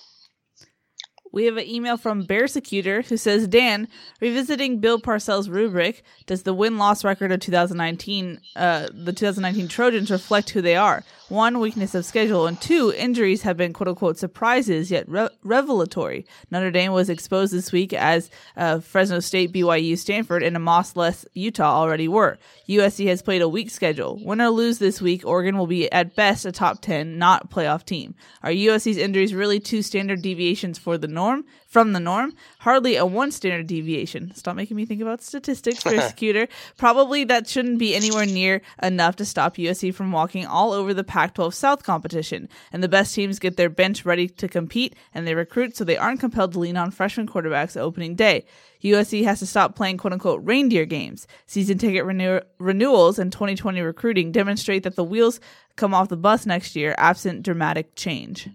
[1.33, 3.89] We have an email from Bearsecutor who says, Dan,
[4.21, 10.11] revisiting Bill Parcells' rubric, does the win loss record of 2019, uh, the 2019 Trojans
[10.11, 11.05] reflect who they are?
[11.33, 16.27] One, weakness of schedule, and two, injuries have been quote unquote surprises yet re- revelatory.
[16.51, 20.95] Notre Dame was exposed this week as uh, Fresno State, BYU, Stanford, and a Moss
[20.95, 22.39] less Utah already were.
[22.69, 24.21] USC has played a weak schedule.
[24.23, 27.87] Win or lose this week, Oregon will be at best a top 10, not playoff
[27.87, 28.15] team.
[28.43, 31.47] Are USC's injuries really two standard deviations for the norm?
[31.73, 34.33] from the norm, hardly a one standard deviation.
[34.37, 36.47] Stop making me think about statistics, persecutor.
[36.77, 41.03] Probably that shouldn't be anywhere near enough to stop USC from walking all over the
[41.03, 42.49] Pac 12 South competition.
[42.73, 45.97] And the best teams get their bench ready to compete and they recruit so they
[45.97, 48.45] aren't compelled to lean on freshman quarterbacks opening day.
[48.85, 51.27] USC has to stop playing quote unquote reindeer games.
[51.47, 55.41] Season ticket renew- renewals and 2020 recruiting demonstrate that the wheels
[55.75, 58.49] come off the bus next year absent dramatic change.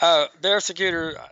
[0.00, 1.24] Uh, Bearsecutor, uh,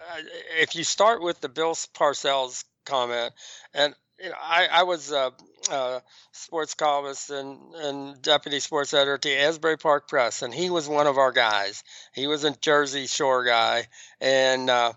[0.59, 3.33] if you start with the Bill Parcells comment,
[3.75, 5.33] and you know, I, I was a,
[5.71, 6.03] a
[6.33, 10.89] sports columnist and, and deputy sports editor at the Asbury Park Press, and he was
[10.89, 11.83] one of our guys.
[12.15, 13.89] He was a Jersey Shore guy,
[14.21, 14.93] and uh,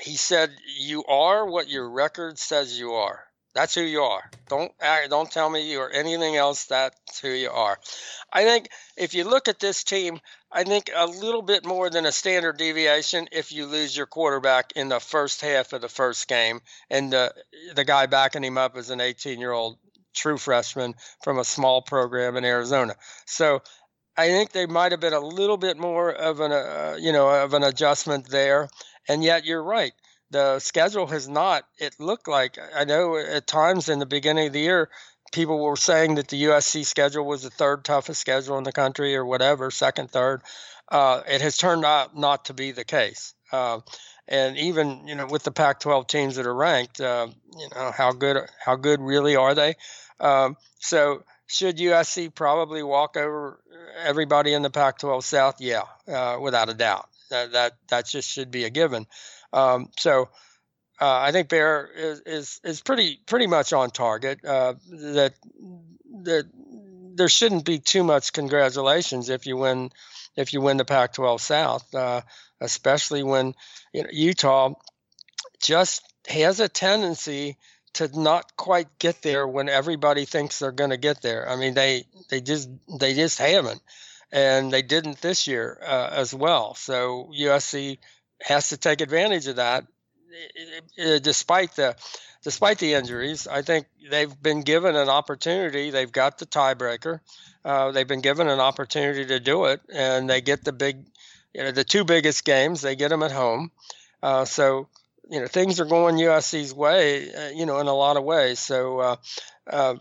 [0.00, 3.24] he said, "You are what your record says you are."
[3.54, 4.28] That's who you are.
[4.48, 4.72] Don't
[5.08, 6.64] don't tell me you are anything else.
[6.64, 7.78] That's who you are.
[8.32, 10.20] I think if you look at this team,
[10.54, 14.72] I think a little bit more than a standard deviation if you lose your quarterback
[14.76, 17.34] in the first half of the first game, and the
[17.74, 19.78] the guy backing him up is an 18 year old
[20.14, 20.94] true freshman
[21.24, 22.94] from a small program in Arizona.
[23.26, 23.62] So
[24.16, 27.28] I think they might have been a little bit more of an uh, you know
[27.28, 28.68] of an adjustment there,
[29.08, 29.92] and yet you're right.
[30.30, 31.64] The schedule has not.
[31.78, 34.88] It looked like I know at times in the beginning of the year,
[35.34, 39.16] people were saying that the USC schedule was the third toughest schedule in the country
[39.16, 40.42] or whatever, second, third.
[40.90, 43.34] Uh, it has turned out not to be the case.
[43.52, 43.80] Uh,
[44.28, 47.26] and even you know with the Pac-12 teams that are ranked, uh,
[47.58, 49.74] you know how good how good really are they?
[50.20, 53.60] Um, so should USC probably walk over
[54.02, 55.60] everybody in the Pac-12 South?
[55.60, 57.08] Yeah, uh, without a doubt.
[57.30, 59.06] That that that just should be a given.
[59.52, 60.28] Um, so
[61.00, 64.44] uh, I think Bear is, is is pretty pretty much on target.
[64.44, 65.34] Uh, that
[66.22, 66.46] that
[67.16, 69.90] there shouldn't be too much congratulations if you win
[70.36, 72.20] if you win the Pac-12 South, uh,
[72.60, 73.54] especially when
[73.92, 74.74] you know, Utah
[75.62, 77.56] just has a tendency
[77.94, 81.48] to not quite get there when everybody thinks they're going to get there.
[81.48, 82.68] I mean, they they just
[82.98, 83.80] they just haven't,
[84.32, 86.74] and they didn't this year uh, as well.
[86.74, 87.98] So USC
[88.42, 89.86] has to take advantage of that,
[90.96, 91.96] despite the
[92.42, 93.48] despite the injuries.
[93.48, 95.90] I think they've been given an opportunity.
[95.90, 97.20] They've got the tiebreaker.
[97.64, 101.06] Uh, they've been given an opportunity to do it, and they get the big,
[101.54, 102.82] you know, the two biggest games.
[102.82, 103.70] They get them at home.
[104.22, 104.88] Uh, so
[105.28, 108.58] you know things are going USC's way, uh, you know, in a lot of ways.
[108.58, 109.16] So uh,
[109.66, 109.94] uh,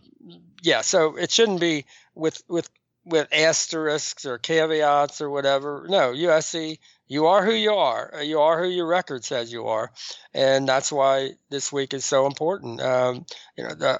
[0.61, 2.69] yeah, so it shouldn't be with with
[3.05, 5.85] with asterisks or caveats or whatever.
[5.89, 6.79] No, USC,
[7.13, 8.15] you are who you are.
[8.15, 9.91] Uh, you are who your record says you are,
[10.33, 12.81] and that's why this week is so important.
[12.81, 13.99] Um, you know, the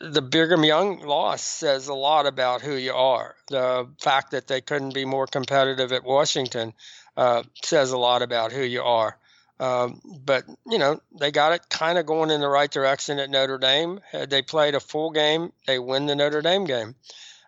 [0.00, 3.34] the Brigham Young loss says a lot about who you are.
[3.48, 6.72] The fact that they couldn't be more competitive at Washington
[7.18, 9.18] uh, says a lot about who you are.
[9.60, 13.28] Um, but you know they got it kind of going in the right direction at
[13.28, 14.00] Notre Dame.
[14.10, 16.94] Had they played a full game, they win the Notre Dame game.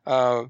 [0.06, 0.44] Uh,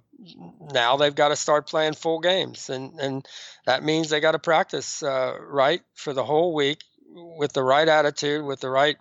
[0.72, 3.26] now they've got to start playing full games, and and
[3.66, 6.82] that means they got to practice uh, right for the whole week
[7.12, 8.96] with the right attitude, with the right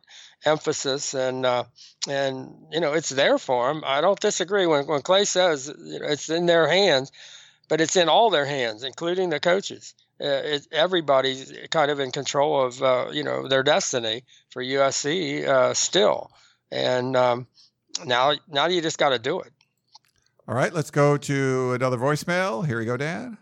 [0.46, 1.64] emphasis, and uh,
[2.08, 3.84] and you know it's there for them.
[3.86, 7.12] I don't disagree when when Clay says you know, it's in their hands,
[7.68, 12.12] but it's in all their hands, including the coaches uh, it, everybody's kind of in
[12.12, 16.32] control of uh, you know their destiny for USC uh, still,
[16.72, 17.48] and um,
[18.06, 19.52] now now you just got to do it.
[20.50, 22.66] All right, let's go to another voicemail.
[22.66, 23.38] Here we go, Dan.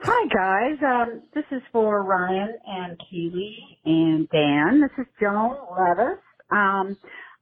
[0.00, 4.80] Hi guys, um, this is for Ryan and Keely and Dan.
[4.80, 6.18] This is Joan Levis.
[6.50, 6.96] Um,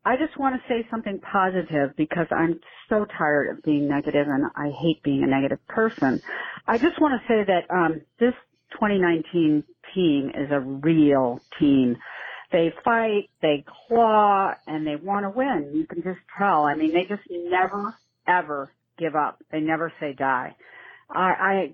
[0.05, 4.45] I just want to say something positive because I'm so tired of being negative and
[4.55, 6.21] I hate being a negative person.
[6.67, 8.35] I just want to say that um, this
[8.73, 11.97] 2019 team is a real team.
[12.53, 15.71] They fight, they claw, and they want to win.
[15.73, 16.65] You can just tell.
[16.65, 17.95] I mean, they just never,
[18.27, 19.39] ever give up.
[19.51, 20.55] They never say die.
[21.11, 21.73] I, I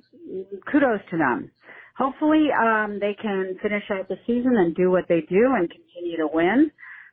[0.71, 1.51] kudos to them.
[1.97, 6.17] Hopefully, um, they can finish out the season and do what they do and continue
[6.19, 6.71] to win.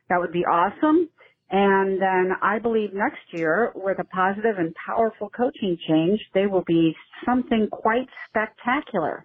[0.08, 1.08] That would be awesome.
[1.50, 6.64] And then I believe next year, with a positive and powerful coaching change, they will
[6.66, 9.24] be something quite spectacular.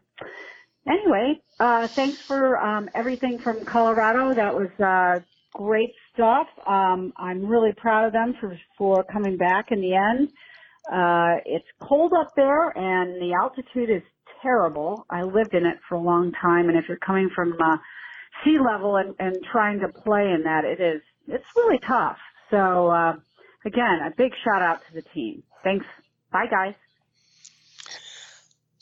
[0.87, 4.33] Anyway, uh, thanks for um, everything from Colorado.
[4.35, 6.47] That was uh, great stuff.
[6.67, 10.29] Um, I'm really proud of them for for coming back in the end.
[10.91, 14.01] Uh, it's cold up there, and the altitude is
[14.41, 15.05] terrible.
[15.09, 17.77] I lived in it for a long time, and if you're coming from uh,
[18.43, 22.17] sea level and, and trying to play in that, it is it's really tough.
[22.49, 23.13] So uh,
[23.65, 25.43] again, a big shout out to the team.
[25.63, 25.85] Thanks.
[26.31, 26.73] Bye, guys.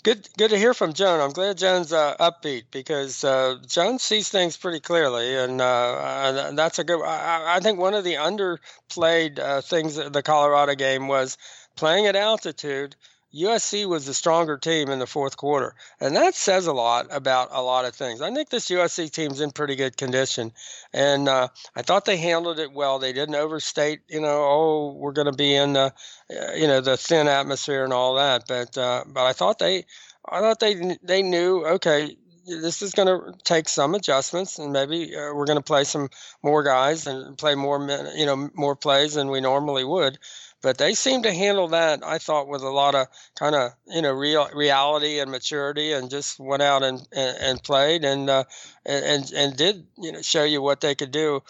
[0.01, 1.19] Good, good to hear from Joan.
[1.19, 6.79] I'm glad Joan's uh, upbeat because uh, Joan sees things pretty clearly, and, uh, that's
[6.79, 7.03] a good.
[7.03, 11.37] I, I, think one of the underplayed uh, things the Colorado game was
[11.75, 12.95] playing at altitude
[13.33, 15.75] USC was the stronger team in the fourth quarter.
[15.99, 18.21] And that says a lot about a lot of things.
[18.21, 20.51] I think this USC team's in pretty good condition.
[20.93, 22.97] And uh, I thought they handled it well.
[22.97, 25.93] They didn't overstate, you know, oh, we're going to be in the,
[26.31, 28.45] uh, you know, the thin atmosphere and all that.
[28.47, 29.85] But, uh, but I thought they,
[30.27, 32.15] I thought they, they knew, okay,
[32.47, 36.09] this is going to take some adjustments, and maybe uh, we're going to play some
[36.41, 37.79] more guys and play more,
[38.15, 40.17] you know, more plays than we normally would
[40.61, 43.07] but they seemed to handle that i thought with a lot of
[43.37, 47.63] kind of you know real reality and maturity and just went out and and, and
[47.63, 48.43] played and uh,
[48.85, 51.41] and and did you know show you what they could do.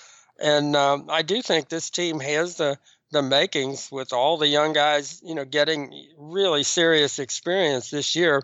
[0.41, 2.77] And um, i do think this team has the
[3.11, 8.43] the makings with all the young guys you know getting really serious experience this year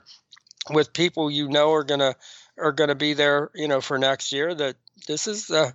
[0.71, 2.15] with people you know are gonna
[2.57, 4.75] are gonna be there you know for next year that
[5.07, 5.73] this is the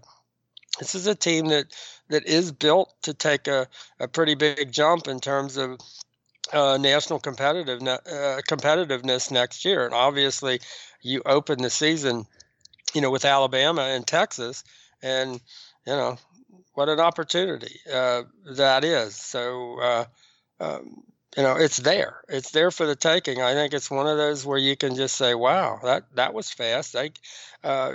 [0.79, 1.67] this is a team that
[2.11, 3.67] that is built to take a,
[3.99, 5.81] a pretty big jump in terms of
[6.53, 9.85] uh, national competitive uh, competitiveness next year.
[9.85, 10.61] And obviously,
[11.01, 12.27] you open the season,
[12.95, 14.65] you know, with Alabama and Texas,
[15.03, 15.41] and
[15.87, 16.19] you know
[16.75, 18.23] what an opportunity uh,
[18.57, 19.17] that is.
[19.17, 19.81] So.
[19.81, 20.05] Uh,
[20.61, 21.03] um,
[21.37, 22.21] you know it's there.
[22.29, 23.41] It's there for the taking.
[23.41, 26.51] I think it's one of those where you can just say wow that that was
[26.51, 26.93] fast.
[26.93, 27.13] They
[27.63, 27.93] uh,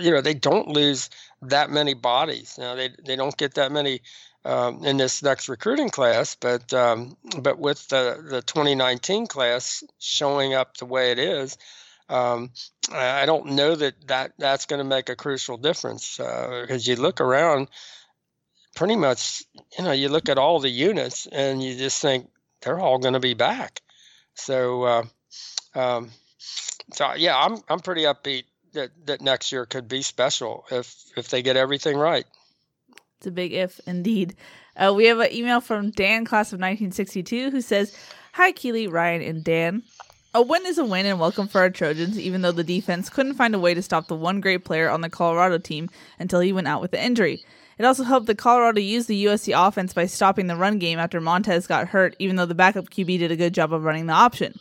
[0.00, 1.10] you know they don't lose
[1.42, 2.54] that many bodies.
[2.58, 4.00] You know they, they don't get that many
[4.44, 10.54] um, in this next recruiting class but um, but with the the 2019 class showing
[10.54, 11.56] up the way it is
[12.10, 12.50] um,
[12.92, 16.96] I don't know that, that that's going to make a crucial difference because uh, you
[16.96, 17.68] look around
[18.76, 19.44] pretty much
[19.78, 22.28] you know you look at all the units and you just think
[22.64, 23.80] they're all going to be back.
[24.34, 25.04] So, uh,
[25.74, 30.94] um, so yeah, I'm I'm pretty upbeat that that next year could be special if
[31.16, 32.26] if they get everything right.
[33.18, 34.34] It's a big if indeed.
[34.76, 37.96] Uh, we have an email from Dan, class of 1962, who says,
[38.32, 39.82] "Hi, Keely, Ryan, and Dan."
[40.36, 43.34] A win is a win and welcome for our Trojans, even though the defense couldn't
[43.34, 45.88] find a way to stop the one great player on the Colorado team
[46.18, 47.44] until he went out with an injury.
[47.78, 51.20] It also helped the Colorado use the USC offense by stopping the run game after
[51.20, 54.12] Montez got hurt, even though the backup QB did a good job of running the
[54.12, 54.54] option.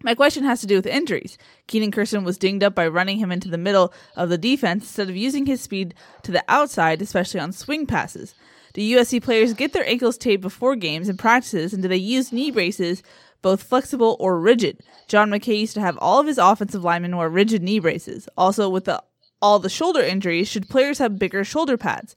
[0.00, 1.38] My question has to do with injuries.
[1.66, 5.10] Kenan Christon was dinged up by running him into the middle of the defense instead
[5.10, 8.34] of using his speed to the outside, especially on swing passes.
[8.74, 12.32] Do USC players get their ankles taped before games and practices, and do they use
[12.32, 13.02] knee braces,
[13.42, 14.78] both flexible or rigid?
[15.08, 18.28] John McKay used to have all of his offensive linemen wear rigid knee braces.
[18.36, 19.02] Also, with the,
[19.42, 22.14] all the shoulder injuries, should players have bigger shoulder pads?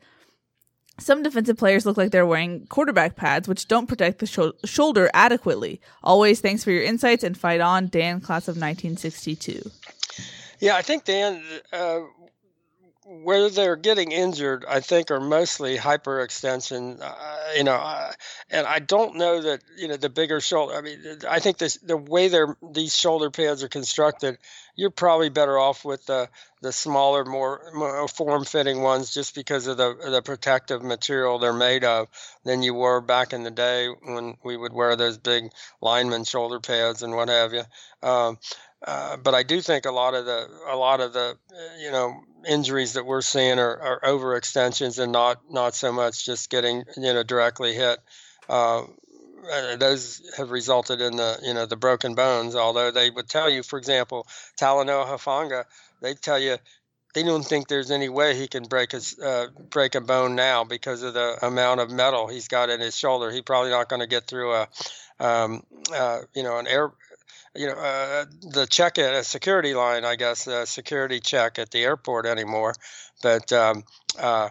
[1.01, 5.09] Some defensive players look like they're wearing quarterback pads, which don't protect the sho- shoulder
[5.13, 5.81] adequately.
[6.03, 9.69] Always thanks for your insights and fight on, Dan, class of 1962.
[10.59, 11.41] Yeah, I think Dan,
[11.73, 12.01] uh,
[13.11, 17.01] where they're getting injured, I think, are mostly hyperextension.
[17.01, 17.13] Uh,
[17.57, 18.13] you know, uh,
[18.49, 20.75] and I don't know that you know the bigger shoulder.
[20.75, 20.99] I mean,
[21.29, 24.37] I think this the way they're these shoulder pads are constructed,
[24.75, 26.29] you're probably better off with the
[26.61, 31.83] the smaller, more, more form-fitting ones, just because of the the protective material they're made
[31.83, 32.07] of,
[32.45, 35.51] than you were back in the day when we would wear those big
[35.81, 37.63] lineman shoulder pads and what have you.
[38.03, 38.37] Um,
[38.85, 41.37] uh, but I do think a lot of the a lot of the
[41.79, 46.49] you know injuries that we're seeing are, are overextensions and not not so much just
[46.49, 47.99] getting you know directly hit.
[48.49, 48.83] Uh,
[49.77, 52.55] those have resulted in the you know the broken bones.
[52.55, 54.27] Although they would tell you, for example,
[54.59, 55.65] Talanoa Hufanga,
[56.01, 56.57] they tell you
[57.13, 60.63] they don't think there's any way he can break his uh, break a bone now
[60.63, 63.31] because of the amount of metal he's got in his shoulder.
[63.31, 64.67] He's probably not going to get through a
[65.19, 65.63] um,
[65.93, 66.91] uh, you know an air
[67.55, 71.71] you know, uh, the check at a security line, I guess, a security check at
[71.71, 72.73] the airport anymore.
[73.21, 73.83] But um,
[74.17, 74.49] uh,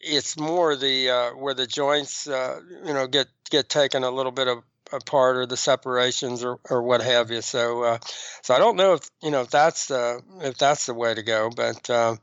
[0.00, 4.32] it's more the uh, where the joints, uh, you know, get get taken a little
[4.32, 4.62] bit of
[4.92, 7.40] apart or the separations or, or what have you.
[7.40, 7.98] So, uh,
[8.42, 11.22] so I don't know if you know if that's the if that's the way to
[11.22, 11.50] go.
[11.54, 12.16] But uh,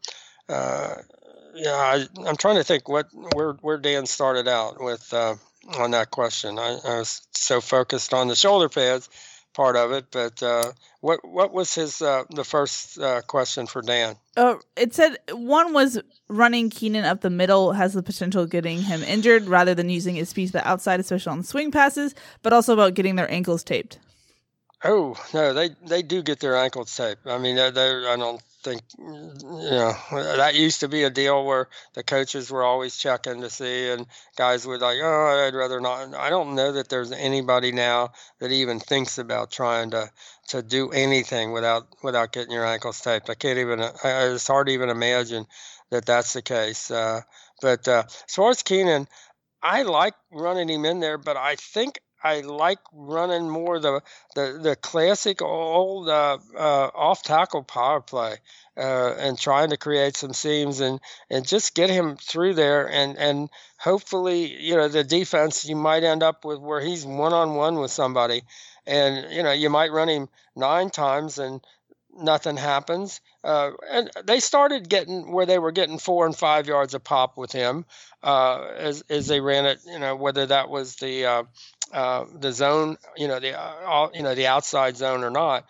[1.55, 6.11] yeah, I, am trying to think what where where Dan started out with on that
[6.11, 6.59] question.
[6.59, 9.07] I, I was so focused on the shoulder pads
[9.53, 10.05] part of it.
[10.11, 14.15] But uh, what what was his uh, the first uh, question for Dan?
[14.37, 18.81] Uh, it said one was running Kenan up the middle has the potential of getting
[18.81, 22.53] him injured rather than using his speed to the outside, especially on swing passes, but
[22.53, 23.99] also about getting their ankles taped.
[24.83, 27.27] Oh no, they they do get their ankles taped.
[27.27, 31.67] I mean, they I don't think you know that used to be a deal where
[31.93, 34.05] the coaches were always checking to see and
[34.35, 36.13] guys would like oh i'd rather not.
[36.15, 40.09] I don't know that there's anybody now that even thinks about trying to
[40.49, 43.29] to do anything without without getting your ankles taped.
[43.29, 45.45] I can't even I, it's hard to even imagine
[45.89, 47.21] that that's the case uh,
[47.61, 49.07] but uh, as far as kenan
[49.61, 54.01] i like running him in there but i think I like running more the
[54.35, 58.37] the, the classic old uh, uh, off tackle power play
[58.77, 60.99] uh, and trying to create some seams and,
[61.29, 66.03] and just get him through there and, and hopefully you know the defense you might
[66.03, 68.43] end up with where he's one on one with somebody.
[68.87, 71.61] And you know you might run him nine times and
[72.17, 73.21] nothing happens.
[73.43, 77.37] Uh, and they started getting where they were getting four and five yards a pop
[77.37, 77.85] with him
[78.23, 79.79] uh, as as they ran it.
[79.85, 81.43] You know whether that was the uh,
[81.93, 85.65] uh, the zone, you know, the uh, you know the outside zone or not.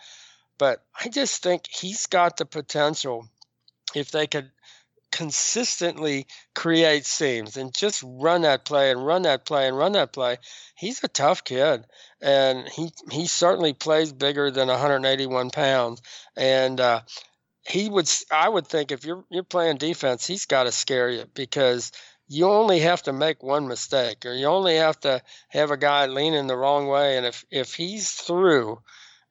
[0.58, 3.26] But I just think he's got the potential
[3.94, 4.50] if they could
[5.12, 10.12] consistently create seams and just run that play and run that play and run that
[10.12, 10.38] play.
[10.74, 11.84] He's a tough kid,
[12.20, 16.02] and he he certainly plays bigger than 181 pounds.
[16.36, 17.02] And uh,
[17.68, 21.24] he would, I would think, if you're you're playing defense, he's got to scare you
[21.34, 21.92] because
[22.28, 26.06] you only have to make one mistake, or you only have to have a guy
[26.06, 28.80] leaning the wrong way, and if if he's through,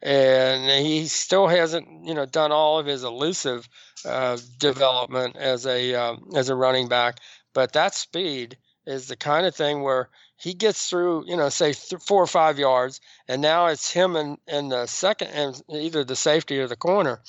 [0.01, 3.67] and he still hasn't you know done all of his elusive
[4.05, 7.19] uh, development as a um, as a running back,
[7.53, 10.09] but that speed is the kind of thing where
[10.41, 14.15] he gets through, you know, say th- four or five yards, and now it's him
[14.15, 17.21] and, and the second, and either the safety or the corner.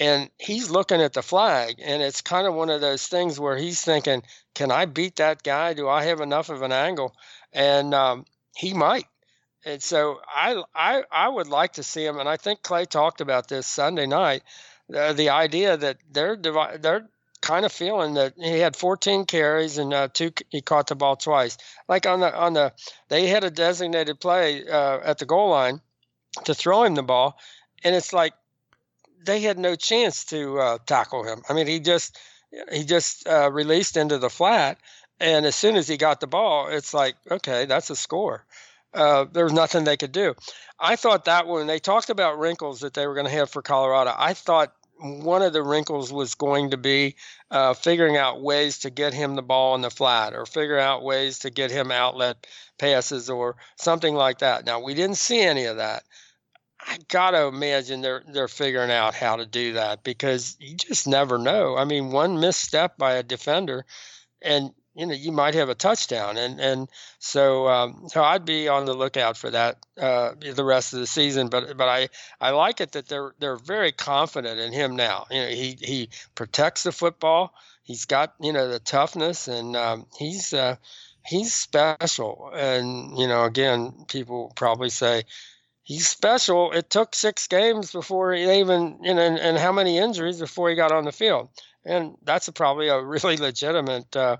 [0.00, 3.56] And he's looking at the flag, and it's kind of one of those things where
[3.56, 4.22] he's thinking,
[4.54, 5.74] "Can I beat that guy?
[5.74, 7.14] Do I have enough of an angle?"
[7.52, 8.24] And um,
[8.56, 9.06] he might.
[9.64, 13.20] And so I, I, I would like to see him, and I think Clay talked
[13.20, 14.42] about this Sunday night.
[14.94, 17.08] Uh, the idea that they're divi- they're
[17.40, 21.16] kind of feeling that he had 14 carries and uh, two he caught the ball
[21.16, 21.58] twice.
[21.88, 22.72] Like on the on the
[23.08, 25.80] they had a designated play uh, at the goal line
[26.44, 27.38] to throw him the ball,
[27.84, 28.32] and it's like
[29.24, 31.42] they had no chance to uh, tackle him.
[31.48, 32.18] I mean, he just
[32.72, 34.78] he just uh, released into the flat,
[35.20, 38.44] and as soon as he got the ball, it's like okay, that's a score.
[38.94, 40.34] Uh, there was nothing they could do.
[40.78, 43.62] I thought that when they talked about wrinkles that they were going to have for
[43.62, 47.14] Colorado, I thought one of the wrinkles was going to be
[47.50, 51.04] uh, figuring out ways to get him the ball in the flat or figure out
[51.04, 52.46] ways to get him outlet
[52.78, 54.64] passes or something like that.
[54.64, 56.04] Now, we didn't see any of that.
[56.80, 61.36] I gotta imagine they're they're figuring out how to do that because you just never
[61.36, 61.76] know.
[61.76, 63.84] I mean, one misstep by a defender,
[64.40, 66.36] and you know you might have a touchdown.
[66.36, 66.88] And and
[67.20, 71.06] so um, so I'd be on the lookout for that uh, the rest of the
[71.06, 71.48] season.
[71.48, 72.08] But but I
[72.40, 75.26] I like it that they're they're very confident in him now.
[75.30, 77.54] You know he he protects the football.
[77.84, 80.76] He's got you know the toughness and um, he's uh,
[81.24, 82.50] he's special.
[82.52, 85.22] And you know again people probably say
[85.84, 86.72] he's special.
[86.72, 90.70] It took six games before he even you know and, and how many injuries before
[90.70, 91.50] he got on the field?
[91.84, 94.38] And that's a, probably a really legitimate uh,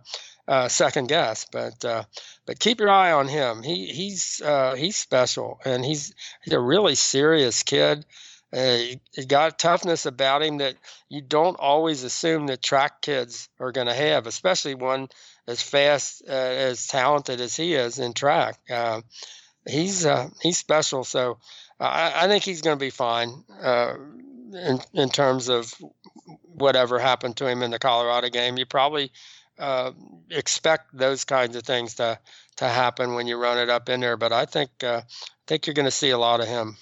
[0.49, 1.47] uh, second guess.
[1.53, 2.05] But uh,
[2.47, 3.63] but keep your eye on him.
[3.63, 8.05] He he's uh, he's special, and he's he's a really serious kid.
[8.51, 8.79] Uh,
[9.13, 10.75] he got toughness about him that
[11.11, 15.09] you don't always assume that track kids are going to have, especially one
[15.47, 18.59] as fast, uh, as talented as he is in track.
[18.71, 19.03] Uh,
[19.69, 20.07] he's
[20.41, 21.37] he's special, so
[21.79, 23.45] I, I think he's going to be fine
[24.55, 25.75] in in terms of
[26.45, 28.57] whatever happened to him in the Colorado game.
[28.57, 29.13] You probably
[29.59, 29.93] uh,
[30.31, 32.19] expect those kinds of things to
[32.57, 34.17] to happen when you run it up in there.
[34.17, 36.77] But I think uh, I think you're going to see a lot of him.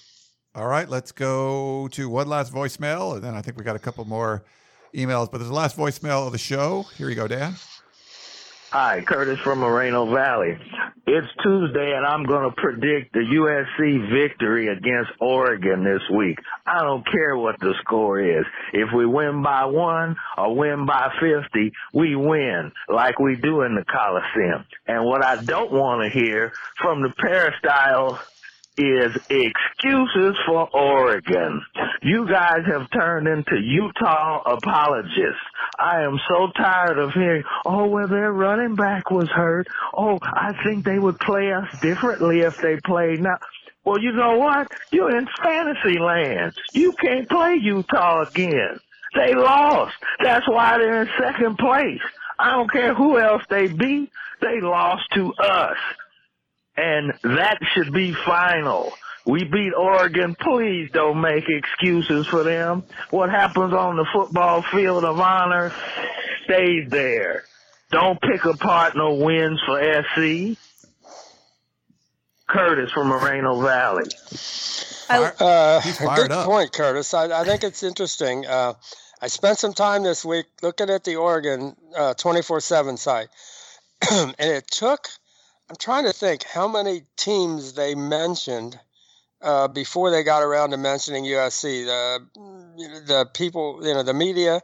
[0.55, 3.79] All right, let's go to one last voicemail, and then I think we got a
[3.79, 4.43] couple more
[4.93, 5.29] emails.
[5.31, 6.85] But there's the last voicemail of the show.
[6.97, 7.55] Here you go, Dan.
[8.69, 10.51] Hi, Curtis from Moreno Valley.
[11.07, 16.37] It's Tuesday and I'm going to predict the USC victory against Oregon this week.
[16.65, 18.43] I don't care what the score is.
[18.73, 23.73] If we win by one or win by 50, we win like we do in
[23.73, 24.65] the Coliseum.
[24.85, 26.51] And what I don't want to hear
[26.81, 28.19] from the peristyle
[28.77, 31.61] is excuses for Oregon.
[32.01, 35.41] You guys have turned into Utah apologists.
[35.79, 39.67] I am so tired of hearing, oh, well, their running back was hurt.
[39.95, 43.37] Oh, I think they would play us differently if they played now.
[43.83, 44.71] Well, you know what?
[44.91, 46.53] You're in fantasy land.
[46.73, 48.79] You can't play Utah again.
[49.15, 49.95] They lost.
[50.21, 52.01] That's why they're in second place.
[52.37, 54.11] I don't care who else they beat.
[54.41, 55.77] They lost to us
[56.77, 58.93] and that should be final.
[59.25, 60.35] We beat Oregon.
[60.39, 62.83] Please don't make excuses for them.
[63.09, 65.73] What happens on the football field of honor
[66.45, 67.43] stays there.
[67.91, 70.57] Don't pick apart no wins for SC.
[72.47, 74.09] Curtis from Moreno Valley.
[75.09, 75.81] Uh,
[76.15, 76.45] good up.
[76.45, 77.13] point, Curtis.
[77.13, 78.45] I, I, think it's interesting.
[78.45, 78.73] Uh,
[79.21, 83.27] I spent some time this week looking at the Oregon uh, 24 7 site,
[84.11, 85.09] and it took–
[85.69, 88.79] I'm trying to think how many teams they mentioned
[89.41, 91.85] uh, before they got around to mentioning USC.
[91.85, 94.61] The the people, you know, the media,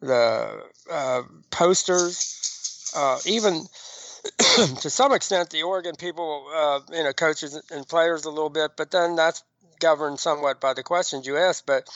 [0.00, 3.66] the uh, posters, uh, even
[4.80, 8.72] to some extent the Oregon people, uh, you know, coaches and players a little bit.
[8.76, 9.42] But then that's
[9.78, 11.64] governed somewhat by the questions you ask.
[11.66, 11.88] But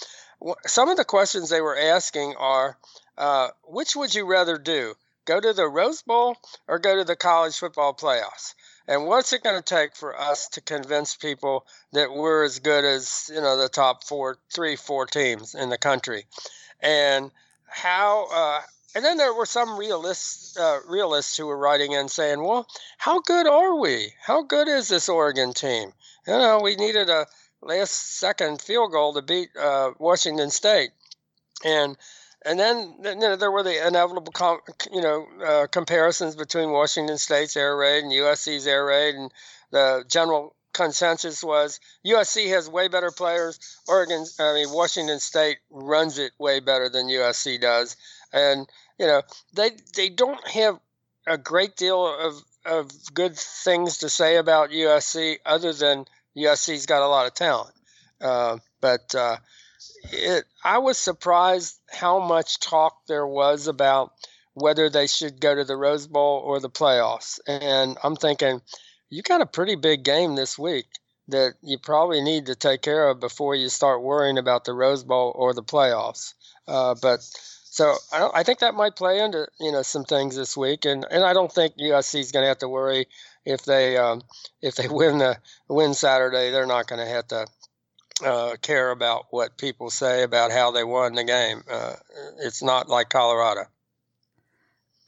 [0.66, 2.76] some of the questions they were asking are,
[3.16, 4.94] uh, which would you rather do?
[5.30, 6.36] Go to the Rose Bowl
[6.66, 8.54] or go to the college football playoffs?
[8.88, 12.84] And what's it going to take for us to convince people that we're as good
[12.84, 16.24] as you know the top four, three, four teams in the country?
[16.80, 17.30] And
[17.68, 18.26] how?
[18.32, 18.60] Uh,
[18.96, 22.66] and then there were some realists, uh, realists who were writing in saying, "Well,
[22.98, 24.12] how good are we?
[24.20, 25.92] How good is this Oregon team?
[26.26, 27.28] You know, we needed a
[27.62, 30.90] last-second field goal to beat uh, Washington State."
[31.64, 31.96] And
[32.44, 34.60] and then you know there were the inevitable com-
[34.92, 39.32] you know uh, comparisons between Washington State's air raid and USC's air raid, and
[39.70, 43.58] the general consensus was USC has way better players.
[43.88, 47.96] Oregon, I mean Washington State runs it way better than USC does,
[48.32, 48.66] and
[48.98, 49.22] you know
[49.54, 50.78] they they don't have
[51.26, 56.04] a great deal of of good things to say about USC other than
[56.36, 57.74] USC's got a lot of talent.
[58.20, 59.36] Uh, but uh,
[60.12, 64.12] it, I was surprised how much talk there was about
[64.54, 67.38] whether they should go to the Rose Bowl or the playoffs.
[67.46, 68.60] And I'm thinking,
[69.08, 70.86] you got a pretty big game this week
[71.28, 75.04] that you probably need to take care of before you start worrying about the Rose
[75.04, 76.34] Bowl or the playoffs.
[76.66, 77.20] Uh, but
[77.64, 81.06] so I, I, think that might play into you know some things this week, and,
[81.10, 83.06] and I don't think USC is going to have to worry
[83.44, 84.22] if they um,
[84.60, 85.38] if they win the
[85.68, 86.50] win Saturday.
[86.50, 87.46] They're not going to have to
[88.24, 91.62] uh, care about what people say about how they won the game.
[91.70, 91.94] Uh,
[92.40, 93.62] it's not like Colorado.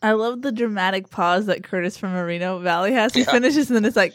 [0.03, 3.15] I love the dramatic pause that Curtis from Moreno Valley has.
[3.15, 3.31] He yeah.
[3.31, 4.15] finishes and then it's like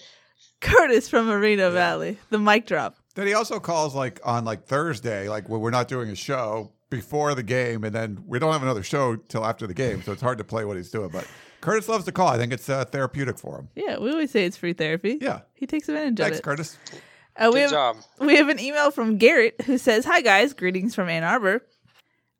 [0.60, 1.74] Curtis from Moreno yeah.
[1.74, 2.18] Valley.
[2.30, 2.98] The mic drop.
[3.16, 6.72] Then he also calls like on like Thursday, like when we're not doing a show
[6.90, 10.12] before the game, and then we don't have another show till after the game, so
[10.12, 11.10] it's hard to play what he's doing.
[11.10, 11.28] But
[11.62, 12.28] Curtis loves to call.
[12.28, 13.70] I think it's uh, therapeutic for him.
[13.76, 15.18] Yeah, we always say it's free therapy.
[15.20, 16.58] Yeah, he takes advantage Thanks, of it.
[16.58, 17.02] Thanks, Curtis.
[17.38, 17.98] Uh, we Good have, job.
[18.20, 21.62] We have an email from Garrett who says, Hi guys, greetings from Ann Arbor.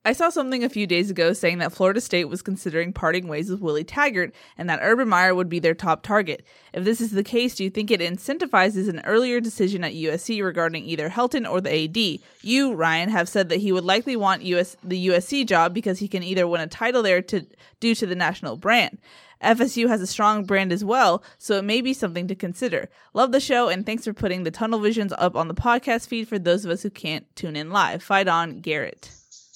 [0.08, 3.50] I saw something a few days ago saying that Florida State was considering parting ways
[3.50, 6.46] with Willie Taggart and that Urban Meyer would be their top target.
[6.72, 10.42] If this is the case, do you think it incentivizes an earlier decision at USC
[10.42, 12.22] regarding either Helton or the AD?
[12.42, 16.08] You, Ryan, have said that he would likely want US the USC job because he
[16.08, 17.46] can either win a title there to
[17.82, 19.00] due to the national brand.
[19.44, 22.90] FSU has a strong brand as well, so it may be something to consider.
[23.14, 26.28] Love the show, and thanks for putting the tunnel visions up on the podcast feed
[26.28, 28.02] for those of us who can't tune in live.
[28.02, 29.12] Fight on, Garrett.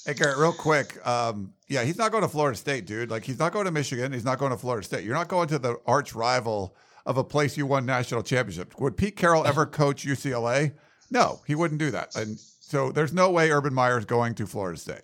[0.06, 1.06] Hey, Garrett, real quick.
[1.08, 3.12] Um, yeah, he's not going to Florida State, dude.
[3.12, 4.12] Like, he's not going to Michigan.
[4.12, 5.04] He's not going to Florida State.
[5.04, 6.76] You're not going to the arch rival
[7.06, 8.80] of a place you won national championship.
[8.80, 10.74] Would Pete Carroll ever coach UCLA?
[11.10, 12.16] No, he wouldn't do that.
[12.16, 15.02] And so there's no way Urban Meyer is going to Florida State.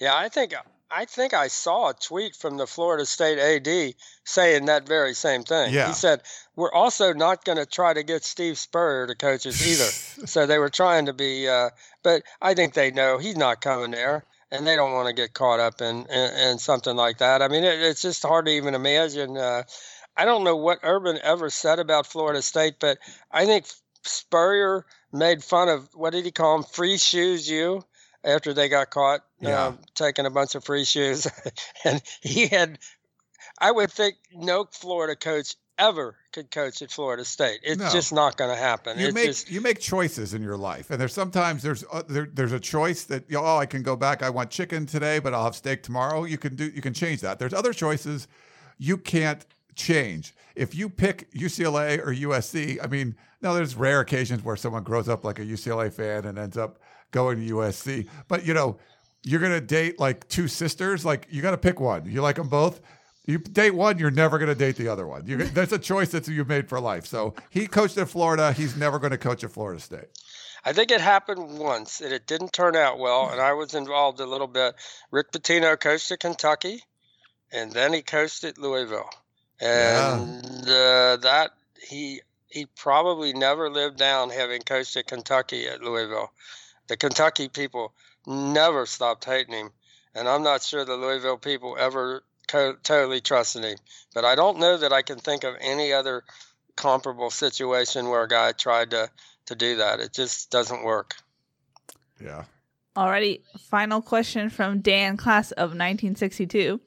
[0.00, 0.54] Yeah, I think
[0.96, 5.42] I think I saw a tweet from the Florida State AD saying that very same
[5.42, 5.74] thing.
[5.74, 5.88] Yeah.
[5.88, 6.22] He said,
[6.54, 10.26] We're also not going to try to get Steve Spurrier to coach us either.
[10.26, 11.70] so they were trying to be, uh,
[12.04, 15.34] but I think they know he's not coming there and they don't want to get
[15.34, 17.42] caught up in, in, in something like that.
[17.42, 19.36] I mean, it, it's just hard to even imagine.
[19.36, 19.64] Uh,
[20.16, 22.98] I don't know what Urban ever said about Florida State, but
[23.32, 23.66] I think
[24.04, 26.62] Spurrier made fun of what did he call him?
[26.62, 27.82] Free shoes, you
[28.24, 29.66] after they got caught Yeah.
[29.66, 31.26] um, taking a bunch of free shoes.
[31.84, 32.78] and he had,
[33.58, 37.60] I would think, no Florida coach ever could coach at Florida State.
[37.64, 37.90] It's No.
[37.90, 38.98] just not going to happen.
[38.98, 42.02] You it's make just, you make choices in your life, and there's sometimes there's uh,
[42.08, 44.22] there, there's a choice that you know, oh I can go back.
[44.22, 46.24] I want chicken today, but I'll have steak tomorrow.
[46.24, 47.38] You can do you can change that.
[47.40, 48.28] There's other choices
[48.78, 49.44] you can't
[49.74, 50.32] change.
[50.54, 55.08] If you pick UCLA or USC, I mean, now there's rare occasions where someone grows
[55.08, 56.78] up like a UCLA fan and ends up
[57.14, 58.76] going to USC, but you know
[59.22, 61.04] you're gonna date like two sisters.
[61.04, 62.04] Like you got to pick one.
[62.04, 62.80] You like them both.
[63.26, 65.26] You date one, you're never going to date the other one.
[65.26, 67.06] You, that's a choice that you've made for life.
[67.06, 68.52] So he coached at Florida.
[68.52, 70.08] He's never going to coach at Florida State.
[70.62, 73.30] I think it happened once and it didn't turn out well.
[73.30, 74.74] And I was involved a little bit.
[75.10, 76.82] Rick Pitino coached at Kentucky
[77.52, 79.10] and then he coached at Louisville.
[79.60, 86.30] And uh, that he he probably never lived down having coached at Kentucky at Louisville.
[86.88, 87.92] The Kentucky people
[88.26, 89.70] never stopped hating him.
[90.14, 93.78] And I'm not sure the Louisville people ever co- totally trusted him.
[94.14, 96.24] But I don't know that I can think of any other
[96.76, 99.10] comparable situation where a guy tried to,
[99.46, 100.00] to do that.
[100.00, 101.16] It just doesn't work.
[102.22, 102.44] Yeah.
[102.96, 106.80] Alrighty, final question from Dan, class of 1962.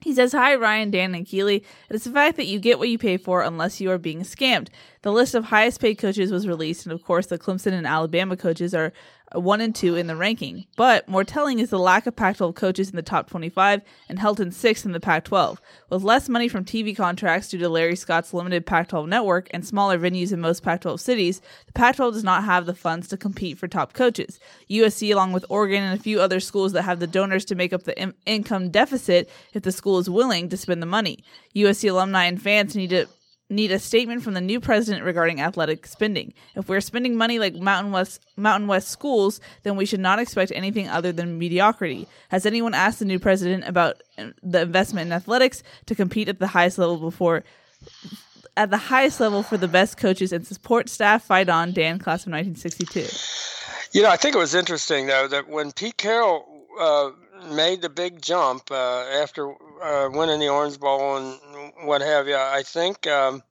[0.00, 1.56] He says, Hi, Ryan, Dan, and Keely.
[1.88, 4.22] It is the fact that you get what you pay for unless you are being
[4.22, 4.68] scammed.
[5.02, 8.36] The list of highest paid coaches was released, and of course, the Clemson and Alabama
[8.36, 8.92] coaches are
[9.32, 10.66] one and two in the ranking.
[10.76, 14.18] But more telling is the lack of Pac 12 coaches in the top 25 and
[14.18, 15.60] Helton sixth in the Pac 12.
[15.88, 19.64] With less money from TV contracts due to Larry Scott's limited Pac 12 network and
[19.64, 23.08] smaller venues in most Pac 12 cities, the Pac 12 does not have the funds
[23.08, 24.38] to compete for top coaches.
[24.68, 27.72] USC, along with Oregon and a few other schools that have the donors to make
[27.72, 31.24] up the in- income deficit if the school is willing to spend the money.
[31.54, 33.06] USC alumni and fans need to
[33.50, 36.32] need a statement from the new president regarding athletic spending.
[36.54, 40.52] If we're spending money like Mountain West Mountain West schools, then we should not expect
[40.54, 42.06] anything other than mediocrity.
[42.28, 46.38] Has anyone asked the new president about uh, the investment in athletics to compete at
[46.38, 47.44] the highest level before
[48.56, 51.24] at the highest level for the best coaches and support staff?
[51.24, 53.08] Fight on, Dan, class of 1962.
[53.92, 56.46] You know, I think it was interesting though that when Pete Carroll
[56.78, 57.10] uh,
[57.52, 59.52] made the big jump uh, after
[59.82, 61.38] uh, winning the Orange Bowl and
[61.82, 62.36] what have you.
[62.36, 63.42] I think um,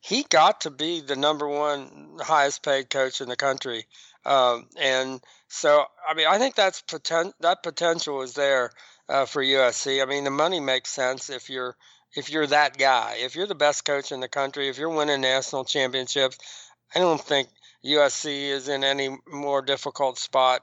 [0.00, 3.86] he got to be the number one highest paid coach in the country,
[4.24, 8.70] um, and so I mean I think that's poten- that potential is there
[9.08, 10.02] uh, for USC.
[10.02, 11.76] I mean the money makes sense if you're
[12.14, 13.16] if you're that guy.
[13.18, 16.38] If you're the best coach in the country, if you're winning national championships,
[16.94, 17.48] I don't think
[17.84, 20.62] USC is in any more difficult spot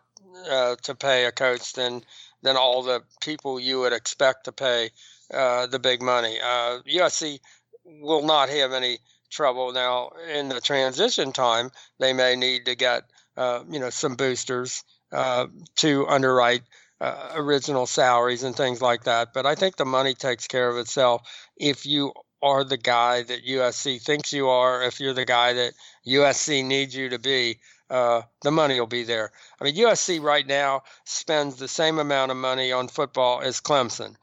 [0.50, 2.04] uh, to pay a coach than
[2.42, 4.92] than all the people you would expect to pay
[5.34, 6.40] uh, the big money.
[6.42, 7.40] Uh, USC
[7.86, 9.00] will not have any
[9.30, 11.72] trouble now in the transition time.
[12.00, 13.04] They may need to get
[13.38, 15.48] uh, you know some boosters uh,
[15.78, 16.64] to underwrite
[17.02, 19.34] uh, original salaries and things like that.
[19.34, 21.22] But I think the money takes care of itself
[21.58, 24.84] if you are the guy that USC thinks you are.
[24.84, 25.74] If you're the guy that
[26.08, 29.32] USC needs you to be, uh, the money will be there.
[29.60, 34.16] I mean, USC right now spends the same amount of money on football as Clemson.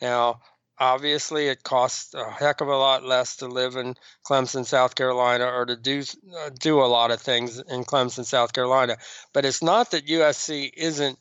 [0.00, 0.40] Now,
[0.78, 3.96] obviously, it costs a heck of a lot less to live in
[4.26, 6.02] Clemson, South Carolina, or to do
[6.36, 8.96] uh, do a lot of things in Clemson, South Carolina.
[9.32, 11.18] But it's not that USC isn't.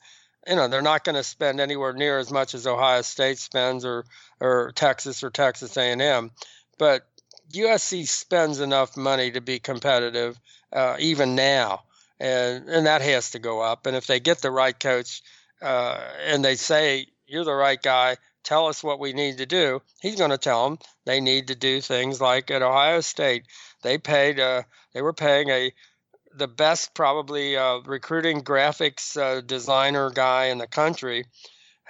[0.48, 3.86] You know, they're not going to spend anywhere near as much as Ohio State spends,
[3.86, 4.06] or
[4.40, 6.32] or Texas or Texas A&M.
[6.78, 7.06] But
[7.52, 10.40] USC spends enough money to be competitive,
[10.72, 11.84] uh, even now
[12.20, 13.86] and and that has to go up.
[13.86, 15.22] And if they get the right coach,
[15.62, 19.82] uh, and they say you're the right guy, tell us what we need to do.
[20.02, 23.46] He's going to tell them they need to do things like at Ohio State,
[23.82, 24.64] they paid uh,
[24.94, 25.74] they were paying a
[26.34, 31.26] the best probably uh, recruiting graphics uh, designer guy in the country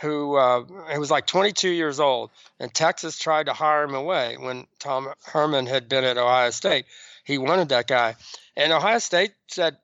[0.02, 0.64] who uh,
[0.98, 5.66] was like 22 years old, and Texas tried to hire him away when Tom Herman
[5.66, 6.86] had been at Ohio State.
[7.26, 8.16] He wanted that guy,
[8.56, 9.78] and Ohio State said,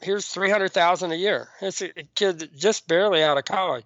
[0.00, 1.48] here's 300,000 a year.
[1.60, 3.84] It's a kid just barely out of college.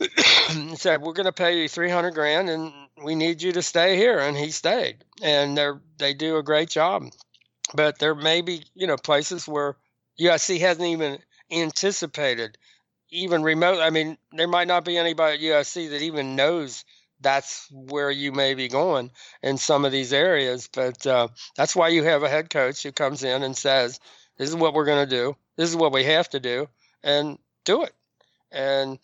[0.00, 2.72] He said, we're going to pay you 300 grand and
[3.02, 4.18] we need you to stay here.
[4.18, 7.10] And he stayed and they're, they do a great job,
[7.74, 9.76] but there may be, you know, places where
[10.20, 11.18] USC hasn't even
[11.50, 12.56] anticipated
[13.10, 13.80] even remote.
[13.80, 16.84] I mean, there might not be anybody at USC that even knows
[17.20, 19.10] that's where you may be going
[19.42, 20.68] in some of these areas.
[20.72, 24.00] But uh, that's why you have a head coach who comes in and says,
[24.38, 25.36] this is what we're going to do.
[25.56, 26.68] This is what we have to do,
[27.02, 27.92] and do it.
[28.50, 28.98] And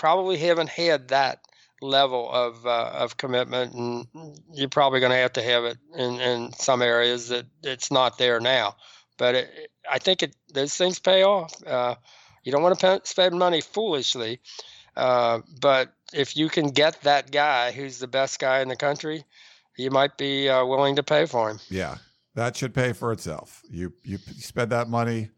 [0.00, 1.44] probably haven't had that
[1.82, 4.06] level of uh, of commitment, and
[4.52, 8.16] you're probably going to have to have it in, in some areas that it's not
[8.16, 8.76] there now.
[9.18, 11.52] But it, I think it, those things pay off.
[11.66, 11.96] Uh,
[12.42, 14.40] you don't want to spend money foolishly,
[14.96, 19.24] uh, but if you can get that guy who's the best guy in the country,
[19.76, 21.60] you might be uh, willing to pay for him.
[21.68, 21.98] Yeah,
[22.34, 23.62] that should pay for itself.
[23.70, 25.28] You you spend that money,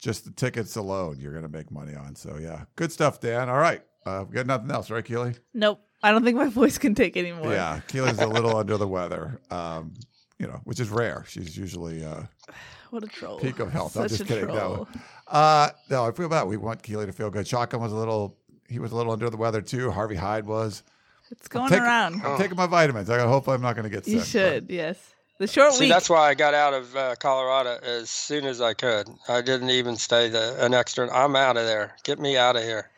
[0.00, 2.14] just the tickets alone, you're going to make money on.
[2.14, 3.48] So yeah, good stuff, Dan.
[3.48, 5.34] All right, uh, we got nothing else, right, Keely?
[5.52, 5.80] Nope.
[6.02, 7.52] I don't think my voice can take anymore.
[7.52, 9.40] Yeah, Keely's a little under the weather.
[9.50, 9.94] Um,
[10.38, 11.24] you know, which is rare.
[11.28, 12.22] She's usually uh,
[12.90, 13.40] what a troll.
[13.40, 13.92] Peak of health.
[13.92, 14.44] Such I'm just a kidding.
[14.46, 14.88] Troll.
[14.92, 16.44] No, uh, no, I feel bad.
[16.44, 17.46] We want Keely to feel good.
[17.46, 18.36] Shotgun was a little.
[18.68, 19.90] He was a little under the weather too.
[19.90, 20.82] Harvey Hyde was.
[21.30, 22.22] It's going take, around.
[22.24, 23.10] I'm taking my vitamins.
[23.10, 24.14] I hope I'm not going to get sick.
[24.14, 24.70] You should.
[24.70, 24.96] Yes.
[25.38, 25.90] The short See, week.
[25.90, 29.08] that's why I got out of uh, Colorado as soon as I could.
[29.28, 31.12] I didn't even stay the, an extra.
[31.12, 31.96] I'm out of there.
[32.04, 32.90] Get me out of here.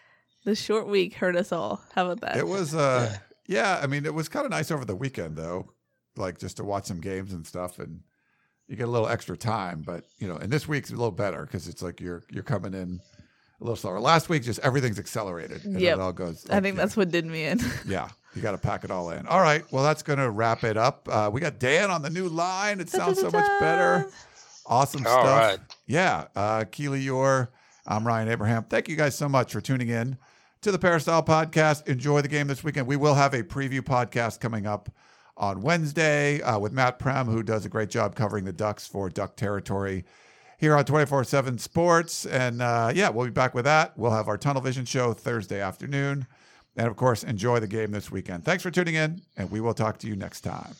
[0.44, 1.82] The short week hurt us all.
[1.94, 2.36] How about that?
[2.36, 3.14] It was, uh,
[3.46, 3.80] yeah.
[3.82, 5.72] I mean, it was kind of nice over the weekend though,
[6.16, 8.00] like just to watch some games and stuff, and
[8.68, 9.82] you get a little extra time.
[9.84, 12.72] But you know, and this week's a little better because it's like you're you're coming
[12.72, 13.00] in
[13.60, 14.00] a little slower.
[14.00, 15.64] Last week, just everything's accelerated.
[15.64, 15.96] And Yep.
[15.96, 16.48] it all goes.
[16.48, 17.60] I think that's what did me in.
[17.86, 19.26] Yeah, you got to pack it all in.
[19.26, 21.08] All right, well, that's going to wrap it up.
[21.10, 22.80] Uh, we got Dan on the new line.
[22.80, 24.08] It sounds so much better.
[24.66, 25.26] Awesome All stuff.
[25.26, 25.58] right.
[25.86, 27.48] Yeah, uh, Keely Eure.
[27.86, 28.64] I'm Ryan Abraham.
[28.64, 30.18] Thank you guys so much for tuning in
[30.62, 31.86] to the Peristyle Podcast.
[31.86, 32.86] Enjoy the game this weekend.
[32.86, 34.90] We will have a preview podcast coming up
[35.36, 39.08] on Wednesday uh, with Matt Prehm, who does a great job covering the Ducks for
[39.08, 40.04] Duck Territory
[40.58, 42.26] here on 24 7 Sports.
[42.26, 43.96] And uh, yeah, we'll be back with that.
[43.96, 46.26] We'll have our Tunnel Vision show Thursday afternoon.
[46.76, 48.44] And of course, enjoy the game this weekend.
[48.44, 50.74] Thanks for tuning in, and we will talk to you next time.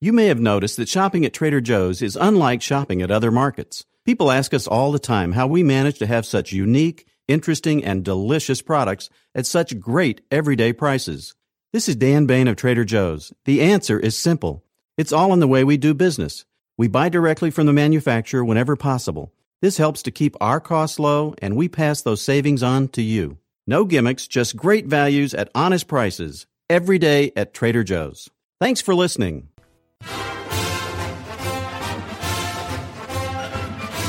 [0.00, 3.84] You may have noticed that shopping at Trader Joe's is unlike shopping at other markets.
[4.04, 8.04] People ask us all the time how we manage to have such unique, interesting, and
[8.04, 11.34] delicious products at such great everyday prices.
[11.72, 13.32] This is Dan Bane of Trader Joe's.
[13.44, 14.64] The answer is simple.
[14.96, 16.44] It's all in the way we do business.
[16.78, 19.32] We buy directly from the manufacturer whenever possible.
[19.62, 23.38] This helps to keep our costs low, and we pass those savings on to you.
[23.66, 26.46] No gimmicks, just great values at honest prices.
[26.68, 28.28] Every day at Trader Joe's.
[28.60, 29.48] Thanks for listening.